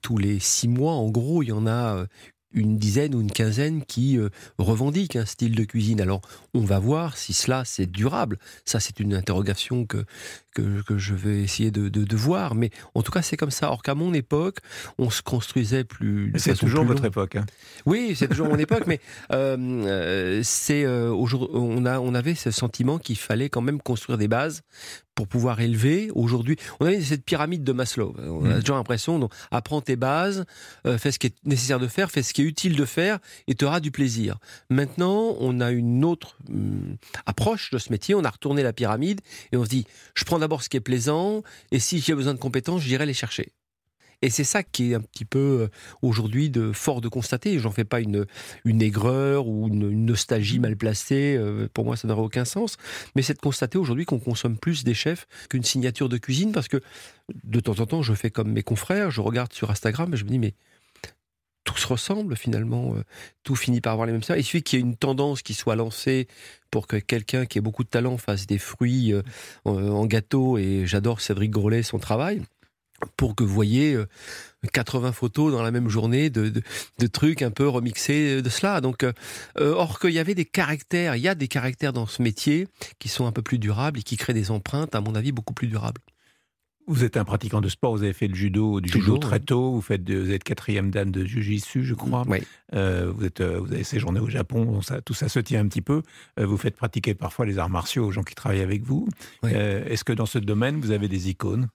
tous 0.00 0.18
les 0.18 0.40
six 0.40 0.66
mois 0.66 0.94
en 0.94 1.10
gros, 1.10 1.42
il 1.42 1.50
y 1.50 1.52
en 1.52 1.66
a 1.66 2.06
une 2.54 2.78
dizaine 2.78 3.14
ou 3.14 3.20
une 3.20 3.30
quinzaine 3.30 3.84
qui 3.84 4.16
euh, 4.16 4.30
revendiquent 4.58 5.16
un 5.16 5.26
style 5.26 5.54
de 5.54 5.64
cuisine. 5.64 6.00
Alors, 6.00 6.22
on 6.54 6.60
va 6.60 6.78
voir 6.78 7.16
si 7.16 7.32
cela 7.32 7.64
c'est 7.64 7.86
durable. 7.86 8.38
Ça, 8.64 8.80
c'est 8.80 9.00
une 9.00 9.14
interrogation 9.14 9.84
que, 9.84 10.04
que, 10.54 10.96
je 10.96 11.14
vais 11.14 11.42
essayer 11.42 11.70
de, 11.70 11.88
de, 11.88 12.16
voir. 12.16 12.54
Mais 12.54 12.70
en 12.94 13.02
tout 13.02 13.10
cas, 13.10 13.22
c'est 13.22 13.36
comme 13.36 13.50
ça. 13.50 13.70
Or 13.70 13.82
qu'à 13.82 13.94
mon 13.94 14.14
époque, 14.14 14.58
on 14.98 15.10
se 15.10 15.22
construisait 15.22 15.84
plus. 15.84 16.32
C'est 16.36 16.56
toujours 16.56 16.84
votre 16.84 17.04
époque. 17.04 17.36
Hein. 17.36 17.44
Oui, 17.86 18.14
c'est 18.16 18.28
toujours 18.28 18.48
mon 18.48 18.58
époque. 18.58 18.84
Mais 18.86 19.00
euh, 19.32 19.56
euh 19.58 20.40
c'est 20.44 20.84
euh, 20.84 21.10
on 21.12 21.84
a 21.84 21.98
on 21.98 22.14
avait 22.14 22.34
ce 22.34 22.50
sentiment 22.50 22.98
qu'il 22.98 23.18
fallait 23.18 23.48
quand 23.48 23.60
même 23.60 23.80
construire 23.80 24.18
des 24.18 24.28
bases 24.28 24.62
pour 25.14 25.28
pouvoir 25.28 25.60
élever. 25.60 26.10
Aujourd'hui, 26.14 26.56
on 26.80 26.86
avait 26.86 27.00
cette 27.00 27.24
pyramide 27.24 27.64
de 27.64 27.72
Maslow. 27.72 28.14
On 28.18 28.44
a 28.44 28.56
mmh. 28.56 28.60
toujours 28.60 28.76
l'impression, 28.76 29.28
apprends 29.50 29.80
tes 29.80 29.96
bases, 29.96 30.44
euh, 30.86 30.98
fais 30.98 31.12
ce 31.12 31.18
qui 31.18 31.28
est 31.28 31.34
nécessaire 31.44 31.78
de 31.78 31.86
faire, 31.86 32.10
fais 32.10 32.22
ce 32.22 32.34
qui 32.34 32.42
est 32.42 32.43
utile 32.44 32.76
de 32.76 32.84
faire, 32.84 33.18
et 33.46 33.54
tu 33.54 33.64
auras 33.64 33.80
du 33.80 33.90
plaisir. 33.90 34.38
Maintenant, 34.70 35.36
on 35.38 35.60
a 35.60 35.70
une 35.70 36.04
autre 36.04 36.38
hum, 36.48 36.96
approche 37.26 37.70
de 37.70 37.78
ce 37.78 37.90
métier. 37.90 38.14
On 38.14 38.24
a 38.24 38.30
retourné 38.30 38.62
la 38.62 38.72
pyramide 38.72 39.20
et 39.52 39.56
on 39.56 39.64
se 39.64 39.70
dit, 39.70 39.86
je 40.14 40.24
prends 40.24 40.38
d'abord 40.38 40.62
ce 40.62 40.68
qui 40.68 40.76
est 40.76 40.80
plaisant, 40.80 41.42
et 41.70 41.78
si 41.78 42.00
j'ai 42.00 42.14
besoin 42.14 42.34
de 42.34 42.38
compétences, 42.38 42.82
j'irai 42.82 43.06
les 43.06 43.14
chercher. 43.14 43.52
Et 44.24 44.30
c'est 44.30 44.44
ça 44.44 44.62
qui 44.62 44.92
est 44.92 44.94
un 44.94 45.02
petit 45.02 45.26
peu 45.26 45.38
euh, 45.38 45.68
aujourd'hui 46.00 46.48
de 46.48 46.72
fort 46.72 47.02
de 47.02 47.08
constater. 47.08 47.58
J'en 47.58 47.70
fais 47.70 47.84
pas 47.84 48.00
une, 48.00 48.24
une 48.64 48.80
aigreur 48.80 49.46
ou 49.46 49.68
une, 49.68 49.90
nostalgie 50.06 50.58
mal 50.58 50.76
placée. 50.76 51.36
Euh, 51.36 51.68
pour 51.74 51.84
moi, 51.84 51.96
ça 51.96 52.08
n'aurait 52.08 52.22
aucun 52.22 52.46
sens. 52.46 52.78
Mais 53.14 53.20
c'est 53.20 53.34
de 53.34 53.38
constater 53.38 53.76
aujourd'hui 53.76 54.06
qu'on 54.06 54.18
consomme 54.18 54.56
plus 54.56 54.82
des 54.82 54.94
chefs 54.94 55.26
qu'une 55.50 55.62
signature 55.62 56.08
de 56.08 56.16
cuisine 56.16 56.52
parce 56.52 56.68
que 56.68 56.80
de 57.44 57.60
temps 57.60 57.80
en 57.80 57.86
temps, 57.86 58.02
je 58.02 58.14
fais 58.14 58.30
comme 58.30 58.50
mes 58.50 58.62
confrères. 58.62 59.10
Je 59.10 59.20
regarde 59.20 59.52
sur 59.52 59.70
Instagram 59.70 60.14
et 60.14 60.16
je 60.16 60.24
me 60.24 60.30
dis, 60.30 60.38
mais 60.38 60.54
tout 61.64 61.76
se 61.76 61.86
ressemble 61.86 62.36
finalement, 62.36 62.94
euh, 62.94 63.02
tout 63.42 63.56
finit 63.56 63.80
par 63.80 63.92
avoir 63.92 64.06
les 64.06 64.12
mêmes 64.12 64.22
saveurs. 64.22 64.40
Il 64.40 64.44
suffit 64.44 64.62
qu'il 64.62 64.78
y 64.78 64.82
ait 64.82 64.84
une 64.84 64.96
tendance 64.96 65.42
qui 65.42 65.54
soit 65.54 65.76
lancée 65.76 66.28
pour 66.70 66.86
que 66.86 66.96
quelqu'un 66.96 67.46
qui 67.46 67.58
ait 67.58 67.62
beaucoup 67.62 67.84
de 67.84 67.88
talent 67.88 68.16
fasse 68.18 68.46
des 68.46 68.58
fruits 68.58 69.14
en 69.64 70.06
gâteau, 70.06 70.58
et 70.58 70.86
j'adore 70.86 71.20
Cédric 71.20 71.52
Grolet, 71.52 71.84
son 71.84 71.98
travail 71.98 72.42
pour 73.16 73.34
que 73.34 73.44
vous 73.44 73.52
voyez 73.52 73.98
80 74.72 75.08
euh, 75.08 75.12
photos 75.12 75.52
dans 75.52 75.62
la 75.62 75.70
même 75.70 75.88
journée 75.88 76.30
de, 76.30 76.48
de, 76.98 77.06
trucs 77.06 77.42
un 77.42 77.50
peu 77.50 77.68
remixés 77.68 78.42
de 78.42 78.48
cela. 78.48 78.80
Donc, 78.80 79.02
euh, 79.02 79.12
euh, 79.58 79.74
or 79.74 79.98
qu'il 79.98 80.10
y 80.10 80.18
avait 80.18 80.34
des 80.34 80.44
caractères, 80.44 81.16
il 81.16 81.22
y 81.22 81.28
a 81.28 81.34
des 81.34 81.48
caractères 81.48 81.92
dans 81.92 82.06
ce 82.06 82.22
métier 82.22 82.68
qui 82.98 83.08
sont 83.08 83.26
un 83.26 83.32
peu 83.32 83.42
plus 83.42 83.58
durables 83.58 84.00
et 84.00 84.02
qui 84.02 84.16
créent 84.16 84.34
des 84.34 84.50
empreintes, 84.50 84.94
à 84.94 85.00
mon 85.00 85.14
avis, 85.14 85.32
beaucoup 85.32 85.54
plus 85.54 85.68
durables. 85.68 86.00
Vous 86.86 87.04
êtes 87.04 87.16
un 87.16 87.24
pratiquant 87.24 87.60
de 87.60 87.68
sport, 87.68 87.96
vous 87.96 88.02
avez 88.02 88.12
fait 88.12 88.28
le 88.28 88.34
judo, 88.34 88.80
du 88.80 88.90
judo 88.90 89.16
très 89.18 89.40
tôt, 89.40 89.72
vous, 89.72 89.80
faites 89.80 90.08
vous 90.10 90.30
êtes 90.30 90.44
quatrième 90.44 90.90
dan 90.90 91.10
de 91.10 91.24
Jiu-Jitsu, 91.24 91.82
je 91.82 91.94
crois. 91.94 92.24
Oui. 92.26 92.40
vous, 92.72 93.24
êtes, 93.24 93.40
vous 93.40 93.72
avez 93.72 93.84
séjourné 93.84 94.20
au 94.20 94.28
Japon, 94.28 94.82
ça, 94.82 95.00
tout 95.00 95.14
ça 95.14 95.28
se 95.28 95.38
tient 95.38 95.60
un 95.60 95.68
petit 95.68 95.80
peu. 95.80 96.02
vous 96.36 96.58
faites 96.58 96.76
pratiquer 96.76 97.14
parfois 97.14 97.46
les 97.46 97.58
arts 97.58 97.70
martiaux 97.70 98.06
aux 98.06 98.10
gens 98.10 98.22
qui 98.22 98.34
travaillent 98.34 98.60
avec 98.60 98.82
vous. 98.82 99.08
Est-ce 99.44 100.04
que 100.04 100.12
dans 100.12 100.26
ce 100.26 100.38
domaine, 100.38 100.80
vous 100.80 100.90
avez 100.90 101.08
des 101.08 101.30
icônes? 101.30 101.68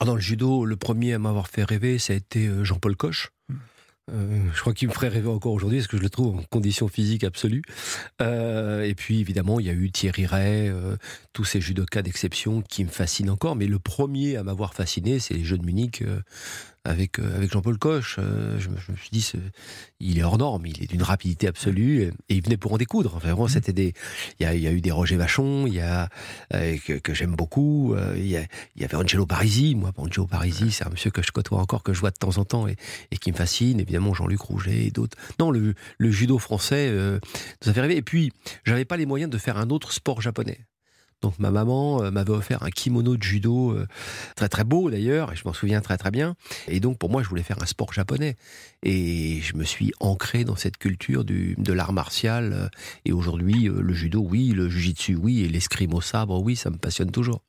Ah, 0.00 0.04
dans 0.04 0.14
le 0.14 0.20
judo, 0.20 0.64
le 0.64 0.76
premier 0.76 1.14
à 1.14 1.18
m'avoir 1.18 1.48
fait 1.48 1.64
rêver, 1.64 1.98
ça 1.98 2.12
a 2.12 2.16
été 2.16 2.46
euh, 2.46 2.62
Jean-Paul 2.62 2.94
Coche. 2.94 3.32
Euh, 4.10 4.40
je 4.54 4.60
crois 4.60 4.74
qu'il 4.74 4.88
me 4.88 4.92
ferait 4.92 5.08
rêver 5.08 5.28
encore 5.28 5.52
aujourd'hui 5.52 5.78
parce 5.78 5.88
que 5.88 5.96
je 5.96 6.02
le 6.02 6.10
trouve 6.10 6.36
en 6.36 6.42
condition 6.50 6.88
physique 6.88 7.24
absolue. 7.24 7.62
Euh, 8.20 8.82
et 8.82 8.94
puis 8.94 9.20
évidemment, 9.20 9.60
il 9.60 9.66
y 9.66 9.70
a 9.70 9.74
eu 9.74 9.90
Thierry 9.90 10.26
Ray, 10.26 10.72
tous 11.32 11.44
ces 11.44 11.60
judokas 11.60 12.02
d'exception 12.02 12.62
qui 12.62 12.84
me 12.84 12.90
fascinent 12.90 13.30
encore. 13.30 13.56
Mais 13.56 13.66
le 13.66 13.78
premier 13.78 14.36
à 14.36 14.42
m'avoir 14.42 14.74
fasciné, 14.74 15.18
c'est 15.18 15.34
les 15.34 15.44
Jeux 15.44 15.58
de 15.58 15.64
Munich 15.64 16.02
avec 16.84 17.18
euh, 17.18 17.36
avec 17.36 17.52
Jean-Paul 17.52 17.78
Coche. 17.78 18.16
Euh, 18.18 18.58
je, 18.58 18.68
me, 18.68 18.76
je, 18.78 18.92
me 18.92 18.96
suis 18.96 19.10
dit, 19.10 19.32
il 20.00 20.18
est 20.18 20.22
hors 20.22 20.38
norme, 20.38 20.66
il 20.66 20.82
est 20.82 20.86
d'une 20.86 21.02
rapidité 21.02 21.46
absolue 21.46 22.02
et, 22.02 22.12
il 22.28 22.42
venait 22.42 22.56
pour 22.56 22.72
en 22.72 22.78
découdre. 22.78 23.14
Enfin, 23.16 23.28
vraiment, 23.28 23.46
mmh. 23.46 23.50
c'était 23.50 23.72
des. 23.72 23.94
Il 24.40 24.44
y 24.44 24.46
a, 24.46 24.54
il 24.54 24.62
y 24.62 24.66
a 24.66 24.72
eu 24.72 24.80
des 24.80 24.90
Roger 24.90 25.16
Vachon, 25.16 25.66
il 25.66 25.74
y 25.74 25.80
a 25.80 26.08
que, 26.50 26.98
que 26.98 27.14
j'aime 27.14 27.34
beaucoup. 27.34 27.94
il, 28.16 28.26
y 28.26 28.84
avait 28.84 28.94
Angelo 28.94 29.26
Parisi. 29.26 29.74
Moi, 29.74 29.92
Angelo 29.96 30.26
Parisi, 30.26 30.70
c'est 30.70 30.86
un 30.86 30.90
monsieur 30.90 31.10
que 31.10 31.22
je 31.22 31.32
côtoie 31.32 31.60
encore, 31.60 31.82
que 31.82 31.92
je 31.92 32.00
vois 32.00 32.10
de 32.10 32.16
temps 32.16 32.38
en 32.38 32.44
temps 32.44 32.68
et, 32.68 32.76
et 33.10 33.16
qui 33.16 33.32
me 33.32 33.36
fascine. 33.36 33.80
Évidemment, 33.80 34.14
Jean-Luc 34.14 34.40
Rouget 34.40 34.86
et 34.86 34.90
d'autres. 34.90 35.16
Non, 35.38 35.50
le, 35.50 35.74
le 35.98 36.10
judo 36.10 36.38
français 36.38 36.88
euh, 36.90 37.18
nous 37.62 37.70
a 37.70 37.72
fait 37.72 37.80
rêver. 37.80 37.96
Et 37.96 38.02
puis, 38.02 38.32
j'avais 38.64 38.84
pas 38.84 38.96
les 38.96 39.06
moyens 39.06 39.30
de 39.30 39.38
faire 39.38 39.58
un 39.58 39.70
autre 39.70 39.92
sport 39.92 40.20
japonais. 40.20 40.60
Donc 41.20 41.38
ma 41.38 41.50
maman 41.50 42.02
euh, 42.02 42.10
m'avait 42.10 42.30
offert 42.30 42.62
un 42.62 42.70
kimono 42.70 43.16
de 43.16 43.22
judo 43.22 43.72
euh, 43.72 43.86
très 44.36 44.48
très 44.48 44.64
beau 44.64 44.90
d'ailleurs, 44.90 45.32
et 45.32 45.36
je 45.36 45.42
m'en 45.44 45.52
souviens 45.52 45.80
très 45.80 45.96
très 45.98 46.10
bien. 46.10 46.36
Et 46.68 46.78
donc 46.78 46.98
pour 46.98 47.10
moi, 47.10 47.22
je 47.22 47.28
voulais 47.28 47.42
faire 47.42 47.60
un 47.62 47.66
sport 47.66 47.92
japonais. 47.92 48.36
Et 48.84 49.40
je 49.40 49.56
me 49.56 49.64
suis 49.64 49.92
ancré 49.98 50.44
dans 50.44 50.56
cette 50.56 50.76
culture 50.76 51.24
du, 51.24 51.56
de 51.58 51.72
l'art 51.72 51.92
martial. 51.92 52.52
Euh, 52.52 52.68
et 53.04 53.12
aujourd'hui, 53.12 53.68
le 53.68 53.92
judo, 53.92 54.20
oui, 54.20 54.50
le 54.50 54.68
jujitsu, 54.68 55.16
oui, 55.16 55.40
et 55.40 55.48
l'escrime 55.48 55.94
au 55.94 56.00
sabre, 56.00 56.40
oui, 56.40 56.54
ça 56.54 56.70
me 56.70 56.76
passionne 56.76 57.10
toujours. 57.10 57.42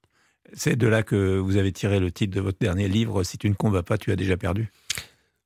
C'est 0.53 0.75
de 0.75 0.87
là 0.87 1.03
que 1.03 1.37
vous 1.37 1.57
avez 1.57 1.71
tiré 1.71 1.99
le 1.99 2.11
titre 2.11 2.35
de 2.35 2.41
votre 2.41 2.57
dernier 2.59 2.87
livre, 2.87 3.23
Si 3.23 3.37
tu 3.37 3.49
ne 3.49 3.53
combats 3.53 3.83
pas, 3.83 3.99
tu 3.99 4.11
as 4.11 4.15
déjà 4.15 4.35
perdu? 4.35 4.71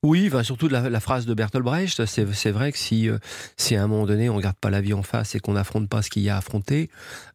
Oui, 0.03 0.25
enfin, 0.27 0.43
surtout 0.43 0.67
la, 0.67 0.99
phrase 0.99 1.25
de 1.25 1.33
Bertolt 1.33 1.63
Brecht, 1.63 2.05
c'est 2.05 2.51
vrai 2.51 2.73
que 2.73 2.77
si, 2.77 3.09
euh, 3.09 3.17
si 3.55 3.77
à 3.77 3.83
un 3.83 3.87
moment 3.87 4.05
donné 4.05 4.29
on 4.29 4.35
regarde 4.35 4.57
pas 4.57 4.69
la 4.69 4.81
vie 4.81 4.93
en 4.93 5.01
face 5.01 5.33
et 5.33 5.39
qu'on 5.39 5.53
n'affronte 5.53 5.87
pas 5.87 6.01
ce 6.01 6.09
qu'il 6.09 6.23
y 6.23 6.29
a 6.29 6.35
à 6.35 6.39
affronter, 6.39 6.89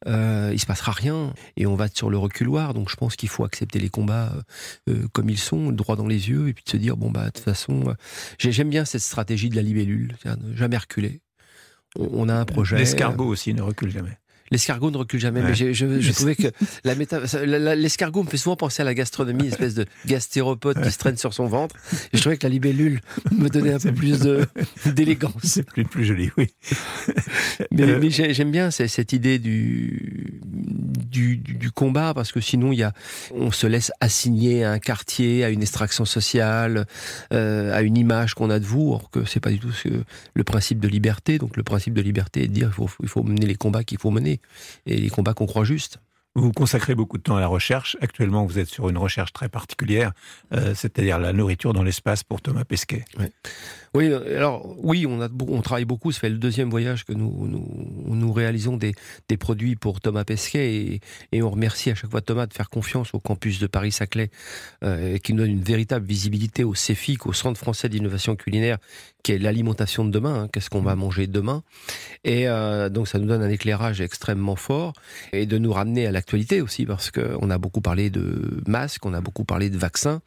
euh, 0.07 0.51
il 0.53 0.61
se 0.61 0.67
passera 0.67 0.93
rien 0.93 1.33
et 1.57 1.67
on 1.67 1.77
va 1.77 1.89
sur 1.89 2.11
le 2.11 2.19
reculoir. 2.19 2.75
Donc 2.75 2.91
je 2.91 2.97
pense 2.97 3.17
qu'il 3.17 3.31
faut 3.31 3.45
accepter 3.45 3.79
les 3.79 3.89
combats 3.89 4.35
euh, 4.89 4.93
euh, 4.93 5.09
comme 5.13 5.31
ils 5.31 5.39
sont, 5.39 5.73
droit 5.73 5.97
dans 5.97 6.07
les 6.07 6.29
yeux, 6.29 6.49
et 6.49 6.53
puis 6.53 6.63
de 6.63 6.71
se 6.71 6.77
dire 6.77 6.99
bon 6.99 7.11
bah 7.11 7.27
de 7.27 7.31
toute 7.31 7.45
façon, 7.45 7.95
j'aime 8.39 8.69
bien 8.69 8.85
cette 8.85 9.01
stratégie 9.01 9.49
de 9.49 9.57
la 9.57 9.63
libellule, 9.63 10.17
jamais 10.55 10.77
reculer. 10.77 11.23
On, 11.97 12.09
on 12.13 12.29
a 12.29 12.35
un 12.35 12.45
projet. 12.45 12.77
L'escargot 12.77 13.27
aussi 13.27 13.55
ne 13.55 13.63
recule 13.63 13.91
jamais. 13.91 14.19
L'escargot 14.51 14.91
ne 14.91 14.97
recule 14.97 15.21
jamais, 15.21 15.43
mais 15.43 15.55
je, 15.55 15.73
je, 15.73 16.13
trouvais 16.13 16.37
que 16.37 16.49
la 16.85 16.95
méta... 16.95 17.21
l'escargot 17.45 18.23
me 18.23 18.29
fait 18.29 18.37
souvent 18.37 18.57
penser 18.57 18.83
à 18.83 18.85
la 18.85 18.95
gastronomie, 18.95 19.45
une 19.45 19.53
espèce 19.53 19.75
de 19.75 19.87
gastéropode 20.07 20.83
qui 20.83 20.91
se 20.91 20.99
traîne 20.99 21.17
sur 21.17 21.35
son 21.35 21.47
ventre. 21.47 21.77
Et 22.13 22.17
je 22.17 22.21
trouvais 22.21 22.37
que 22.37 22.47
la 22.47 22.51
libellule 22.51 23.01
me 23.33 23.49
donnait 23.51 23.73
un 23.73 23.79
peu 23.79 23.93
plus 23.93 24.21
de 24.21 24.47
d'élégance. 24.87 25.43
C'est 25.43 25.65
plus, 25.65 25.85
plus 25.85 26.05
joli, 26.05 26.31
oui. 26.37 26.49
mais, 27.71 27.83
euh, 27.83 27.99
mais 28.01 28.11
j'aime 28.11 28.51
bien 28.51 28.71
cette 28.71 29.13
idée 29.13 29.39
du, 29.39 30.41
du, 30.45 31.37
du, 31.37 31.71
combat 31.71 32.15
parce 32.15 32.33
que 32.33 32.41
sinon 32.41 32.73
il 32.73 32.79
y 32.79 32.83
a, 32.83 32.93
on 33.33 33.51
se 33.51 33.67
laisse 33.67 33.93
assigner 34.01 34.65
à 34.65 34.73
un 34.73 34.79
quartier, 34.79 35.45
à 35.45 35.51
une 35.51 35.63
extraction 35.63 36.05
sociale, 36.05 36.87
euh, 37.33 37.75
à 37.75 37.83
une 37.83 37.97
image 37.97 38.35
qu'on 38.35 38.51
a 38.51 38.59
de 38.59 38.65
vous, 38.65 38.93
or 38.93 39.11
que 39.11 39.25
c'est 39.25 39.41
pas 39.41 39.51
du 39.51 39.59
tout 39.59 39.73
ce, 39.73 39.89
le 40.35 40.45
principe 40.45 40.81
de 40.81 40.89
liberté. 40.89 41.39
Donc 41.39 41.57
le 41.57 41.63
principe 41.63 41.95
de 41.95 42.03
liberté 42.03 42.45
est 42.45 42.49
de 42.49 42.53
dire 42.53 42.69
il 42.69 42.75
faut, 42.75 42.91
il 43.03 43.09
faut 43.09 43.23
mener 43.23 43.47
les 43.47 43.55
combats 43.55 43.85
qu'il 43.85 43.99
faut 43.99 44.11
mener 44.11 44.38
et 44.87 44.97
les 44.97 45.11
combats 45.11 45.35
qu'on 45.35 45.47
croit 45.47 45.65
justes. 45.65 45.99
Vous 46.35 46.53
consacrez 46.53 46.95
beaucoup 46.95 47.19
de 47.19 47.23
temps 47.23 47.37
à 47.37 47.41
la 47.41 47.49
recherche. 47.49 47.97
Actuellement, 48.01 48.45
vous 48.47 48.59
êtes 48.59 48.69
sur 48.69 48.89
une 48.89 48.99
recherche 48.99 49.33
très 49.33 49.49
particulière, 49.49 50.13
euh, 50.53 50.75
c'est-à-dire 50.75 51.19
la 51.19 51.33
nourriture 51.33 51.73
dans 51.73 51.83
l'espace 51.83 52.23
pour 52.23 52.41
Thomas 52.41 52.65
Pesquet. 52.65 53.05
Oui, 53.95 54.13
alors 54.13 54.75
oui, 54.79 55.07
on, 55.07 55.21
a, 55.21 55.29
on 55.49 55.63
travaille 55.63 55.85
beaucoup. 55.85 56.13
Ça 56.13 56.21
fait 56.21 56.31
le 56.31 56.39
deuxième 56.39 56.71
voyage 56.71 57.05
que 57.05 57.13
nous, 57.13 57.47
nous, 57.47 58.15
nous 58.15 58.33
réalisons 58.33 58.77
des, 58.77 58.95
des, 59.29 59.37
produits 59.37 59.77
pour 59.77 60.01
Thomas 60.01 60.25
Pesquet 60.25 60.75
et, 60.75 61.01
et, 61.33 61.43
on 61.43 61.51
remercie 61.51 61.91
à 61.91 61.95
chaque 61.95 62.11
fois 62.11 62.21
Thomas 62.21 62.47
de 62.47 62.55
faire 62.55 62.71
confiance 62.71 63.15
au 63.15 63.21
campus 63.21 63.59
de 63.59 63.67
Paris-Saclay 63.67 64.31
euh, 64.85 65.19
qui 65.19 65.33
nous 65.33 65.41
donne 65.41 65.51
une 65.51 65.63
véritable 65.63 66.07
visibilité 66.07 66.65
au 66.65 66.75
CEFIC, 66.75 67.27
au 67.27 67.33
Centre 67.33 67.59
français 67.59 67.89
d'innovation 67.89 68.37
culinaire, 68.37 68.79
qui 69.23 69.33
est 69.33 69.39
l'alimentation 69.39 70.05
de 70.05 70.11
demain. 70.11 70.43
Hein, 70.43 70.49
Qu'est-ce 70.53 70.71
qu'on 70.71 70.83
va 70.83 70.97
manger 70.97 71.27
demain 71.27 71.63
Et 72.25 72.49
euh, 72.49 72.89
donc 72.89 73.09
ça 73.09 73.19
nous 73.19 73.27
donne 73.27 73.43
un 73.43 73.51
éclairage 73.51 74.01
extrêmement 74.01 74.57
fort 74.57 74.93
et 75.33 75.47
de 75.47 75.59
nous 75.59 75.73
ramener 75.73 76.07
à 76.07 76.13
l'actualité 76.13 76.61
aussi 76.61 76.87
parce 76.87 77.11
qu'on 77.11 77.51
a 77.51 77.59
beaucoup 77.59 77.81
parlé 77.81 78.11
de 78.11 78.63
masques, 78.67 79.05
on 79.07 79.15
a 79.15 79.21
beaucoup 79.21 79.45
parlé 79.45 79.71
de 79.71 79.79
vaccins 79.79 80.21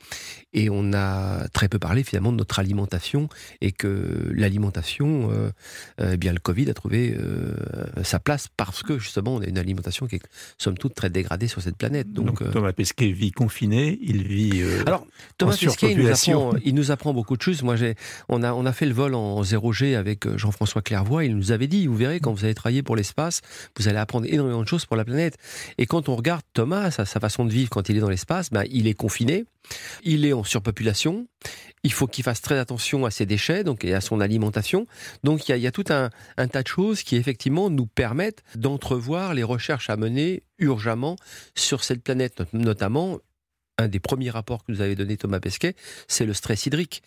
et 0.54 0.70
on 0.70 0.94
a 0.94 1.48
très 1.50 1.70
peu 1.70 1.80
parlé 1.80 2.04
finalement 2.04 2.32
de 2.32 2.38
notre 2.38 2.60
alimentation 2.60 3.30
et 3.60 3.72
que 3.72 4.32
l'alimentation, 4.34 5.30
euh, 5.32 5.52
euh, 6.00 6.12
eh 6.14 6.18
bien 6.18 6.34
le 6.34 6.40
Covid 6.40 6.70
a 6.70 6.74
trouvé 6.74 7.16
euh, 7.18 7.54
sa 8.04 8.20
place 8.20 8.48
parce 8.56 8.84
que 8.84 8.98
justement 8.98 9.36
on 9.36 9.42
a 9.42 9.46
une 9.46 9.58
alimentation 9.58 10.08
qui 10.08 10.16
est 10.16 10.22
somme 10.58 10.78
toute 10.78 10.96
très 10.96 11.10
dégradée 11.10 11.48
sur 11.48 11.62
cette 11.62 11.78
planète. 11.78 12.12
Donc, 12.14 12.40
Thomas 12.52 12.74
Pesquet 12.74 13.12
vit 13.12 13.32
confiné, 13.32 14.00
il 14.02 14.24
vit 14.28 14.64
alors 14.86 15.06
Thomas 15.38 15.58
Pesquet 15.60 15.92
il 15.92 16.00
nous, 16.00 16.10
apprend, 16.10 16.54
il 16.64 16.76
nous 16.76 16.92
apprend 16.92 17.14
beaucoup 17.14 17.38
de 17.38 17.42
choses. 17.42 17.64
Moi 17.64 17.76
on 18.30 18.44
a 18.44 18.54
on 18.54 18.66
a 18.66 18.74
fait 18.74 18.86
le 18.86 18.94
vol 18.94 19.16
en 19.16 19.42
0G 19.42 19.96
avec 19.96 20.28
Jean-François 20.38 20.82
Clairvoy. 20.82 21.26
Il 21.26 21.36
nous 21.36 21.52
avait 21.52 21.68
dit 21.68 21.88
vous 21.88 21.96
verrez 21.96 22.20
quand 22.20 22.34
vous 22.34 22.46
allez 22.46 22.56
travailler 22.56 22.84
pour 22.84 22.96
l'espace, 22.96 23.42
vous 23.78 23.88
allez 23.88 23.98
apprendre 23.98 24.26
énormément 24.30 24.62
de 24.62 24.68
choses 24.68 24.86
pour 24.86 24.96
la 24.96 25.06
planète. 25.06 25.38
Et 25.78 25.86
quand 25.86 26.10
on 26.10 26.16
regarde 26.16 26.42
Thomas, 26.54 26.92
sa, 26.92 27.06
sa 27.06 27.20
façon 27.20 27.46
de 27.46 27.52
vivre 27.52 27.70
quand 27.70 27.90
il 27.90 27.98
est 27.98 28.02
dans 28.02 28.10
l'espace, 28.10 28.50
ben, 28.50 28.64
il 28.70 28.88
est 28.88 28.94
confiné, 28.94 29.46
il 30.04 30.26
est 30.26 30.34
en 30.34 30.44
surpopulation, 30.44 31.28
il 31.84 31.92
faut 31.92 32.08
qu'il 32.08 32.24
fasse 32.24 32.42
très 32.42 32.60
attention 32.60 33.06
à 33.06 33.12
ses 33.12 33.26
déchets 33.26 33.64
donc, 33.64 33.84
et 33.84 33.94
à 33.94 34.02
son 34.02 34.20
alimentation. 34.20 34.88
Donc 35.24 35.50
il 35.50 35.58
y 35.58 35.68
a, 35.68 35.72
tout 35.72 35.86
un, 35.90 36.10
tas 36.48 36.64
de 36.64 36.68
choses 36.68 37.04
qui 37.04 37.16
effectivement 37.16 37.70
nous 37.70 37.88
permettent 37.88 38.44
d'entrevoir 38.56 39.34
les 39.34 39.44
recherches 39.44 39.90
à 39.90 39.98
mener 39.98 40.44
urgemment 40.60 41.16
sur 41.56 41.84
cette 41.84 42.04
planète, 42.04 42.44
notamment 42.54 43.20
un 43.78 43.88
des 43.88 44.00
premiers 44.00 44.30
rapports 44.30 44.64
que 44.64 44.72
nous 44.72 44.82
avait 44.82 44.96
donné 44.96 45.18
Thomas 45.18 45.40
Pesquet, 45.40 45.76
c'est 46.08 46.26
le 46.26 46.34
stress 46.34 46.66
hydrique 46.66 47.02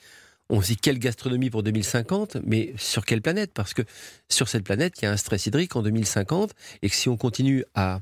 on 0.50 0.60
se 0.60 0.68
dit 0.68 0.76
quelle 0.76 0.98
gastronomie 0.98 1.48
pour 1.48 1.62
2050, 1.62 2.38
mais 2.44 2.74
sur 2.76 3.04
quelle 3.04 3.22
planète? 3.22 3.52
Parce 3.54 3.72
que 3.72 3.82
sur 4.28 4.48
cette 4.48 4.64
planète, 4.64 4.94
il 5.00 5.06
y 5.06 5.08
a 5.08 5.12
un 5.12 5.16
stress 5.16 5.46
hydrique 5.46 5.74
en 5.76 5.82
2050, 5.82 6.52
et 6.82 6.90
que 6.90 6.94
si 6.94 7.08
on 7.08 7.16
continue 7.16 7.64
à, 7.74 8.00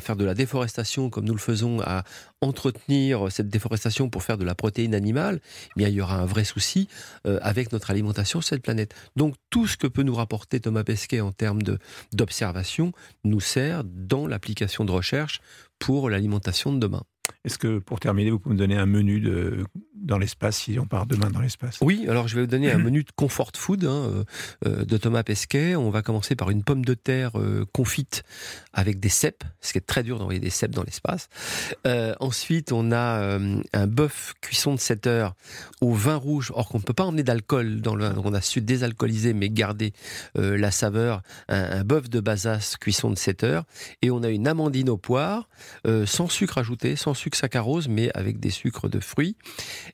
faire 0.00 0.16
de 0.16 0.24
la 0.24 0.34
déforestation 0.34 1.10
comme 1.10 1.24
nous 1.24 1.34
le 1.34 1.40
faisons, 1.40 1.80
à 1.80 2.04
entretenir 2.40 3.30
cette 3.30 3.48
déforestation 3.48 4.08
pour 4.08 4.22
faire 4.22 4.38
de 4.38 4.44
la 4.44 4.54
protéine 4.54 4.94
animale, 4.94 5.40
eh 5.42 5.72
bien 5.76 5.88
il 5.88 5.94
y 5.94 6.00
aura 6.00 6.16
un 6.16 6.26
vrai 6.26 6.44
souci 6.44 6.88
euh, 7.26 7.38
avec 7.42 7.72
notre 7.72 7.90
alimentation 7.90 8.40
sur 8.40 8.48
cette 8.48 8.62
planète. 8.62 8.94
Donc 9.16 9.34
tout 9.50 9.66
ce 9.66 9.76
que 9.76 9.86
peut 9.86 10.02
nous 10.02 10.14
rapporter 10.14 10.60
Thomas 10.60 10.84
Pesquet 10.84 11.20
en 11.20 11.32
termes 11.32 11.62
d'observation 12.12 12.92
nous 13.24 13.40
sert 13.40 13.82
dans 13.84 14.26
l'application 14.26 14.84
de 14.84 14.92
recherche 14.92 15.40
pour 15.78 16.10
l'alimentation 16.10 16.72
de 16.72 16.78
demain. 16.78 17.04
Est-ce 17.44 17.58
que, 17.58 17.78
pour 17.78 18.00
terminer, 18.00 18.30
vous 18.30 18.38
pouvez 18.38 18.54
me 18.54 18.58
donner 18.58 18.76
un 18.76 18.86
menu 18.86 19.20
de, 19.20 19.66
dans 19.94 20.18
l'espace, 20.18 20.58
si 20.58 20.78
on 20.78 20.86
part 20.86 21.06
demain 21.06 21.30
dans 21.30 21.40
l'espace? 21.40 21.78
Oui, 21.80 22.06
alors 22.08 22.26
je 22.28 22.36
vais 22.36 22.42
vous 22.42 22.46
donner 22.46 22.70
un 22.70 22.78
menu 22.84 23.04
de 23.04 23.10
comfort 23.14 23.50
food 23.54 23.84
hein, 23.84 23.88
euh, 23.88 24.24
euh, 24.66 24.84
de 24.84 24.96
Thomas 24.96 25.22
Pesquet. 25.22 25.76
On 25.76 25.90
va 25.90 26.02
commencer 26.02 26.36
par 26.36 26.50
une 26.50 26.62
pomme 26.62 26.84
de 26.84 26.94
terre 26.94 27.38
euh, 27.38 27.66
confite 27.72 28.22
avec 28.72 28.98
des 29.00 29.08
cèpes, 29.08 29.44
ce 29.60 29.72
qui 29.72 29.78
est 29.78 29.86
très 29.86 30.02
dur 30.02 30.18
d'envoyer 30.18 30.40
des 30.40 30.50
cèpes 30.50 30.74
dans 30.74 30.82
l'espace. 30.82 31.28
ensuite, 32.18 32.72
on 32.72 32.92
a 32.92 33.38
un 33.72 33.86
bœuf 33.86 34.34
cuisson 34.40 34.74
de 34.74 34.80
7 34.80 35.06
heures 35.06 35.34
au 35.80 35.92
vin 35.92 36.16
rouge, 36.16 36.50
or 36.54 36.68
qu'on 36.68 36.78
ne 36.78 36.82
peut 36.82 36.92
pas 36.92 37.04
emmener 37.04 37.22
d'alcool 37.22 37.80
dans 37.80 37.94
le 37.94 38.04
vin, 38.04 38.12
donc 38.14 38.26
on 38.26 38.34
a 38.34 38.40
su 38.40 38.60
désalcooliser 38.60 39.32
mais 39.32 39.48
garder 39.48 39.92
la 40.34 40.70
saveur. 40.70 41.22
Un, 41.48 41.80
un 41.80 41.84
bœuf 41.84 42.10
de 42.10 42.20
basas 42.20 42.76
cuisson 42.80 43.10
de 43.10 43.16
7 43.16 43.44
heures. 43.44 43.64
Et 44.02 44.10
on 44.10 44.22
a 44.22 44.28
une 44.28 44.48
amandine 44.48 44.90
au 44.90 44.96
poire, 44.96 45.48
sans 46.04 46.28
sucre 46.28 46.58
ajouté, 46.58 46.96
sans 46.96 47.13
sucre 47.14 47.38
saccharose, 47.38 47.88
mais 47.88 48.10
avec 48.14 48.40
des 48.40 48.50
sucres 48.50 48.88
de 48.88 49.00
fruits 49.00 49.36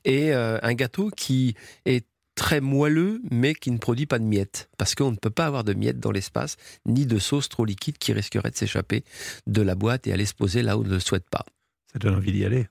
et 0.05 0.33
euh, 0.33 0.59
un 0.61 0.73
gâteau 0.73 1.09
qui 1.09 1.55
est 1.85 2.05
très 2.35 2.61
moelleux, 2.61 3.21
mais 3.29 3.53
qui 3.53 3.71
ne 3.71 3.77
produit 3.77 4.05
pas 4.05 4.19
de 4.19 4.23
miettes. 4.23 4.69
Parce 4.77 4.95
qu'on 4.95 5.11
ne 5.11 5.17
peut 5.17 5.29
pas 5.29 5.45
avoir 5.45 5.63
de 5.63 5.73
miettes 5.73 5.99
dans 5.99 6.11
l'espace, 6.11 6.57
ni 6.85 7.05
de 7.05 7.19
sauce 7.19 7.49
trop 7.49 7.65
liquide 7.65 7.97
qui 7.97 8.13
risquerait 8.13 8.51
de 8.51 8.55
s'échapper 8.55 9.03
de 9.47 9.61
la 9.61 9.75
boîte 9.75 10.07
et 10.07 10.13
aller 10.13 10.25
se 10.25 10.33
poser 10.33 10.63
là 10.63 10.77
où 10.77 10.81
on 10.81 10.85
ne 10.85 10.89
le 10.89 10.99
souhaite 10.99 11.29
pas. 11.29 11.45
Ça 11.91 11.99
donne 11.99 12.15
envie 12.15 12.31
d'y 12.31 12.45
aller 12.45 12.67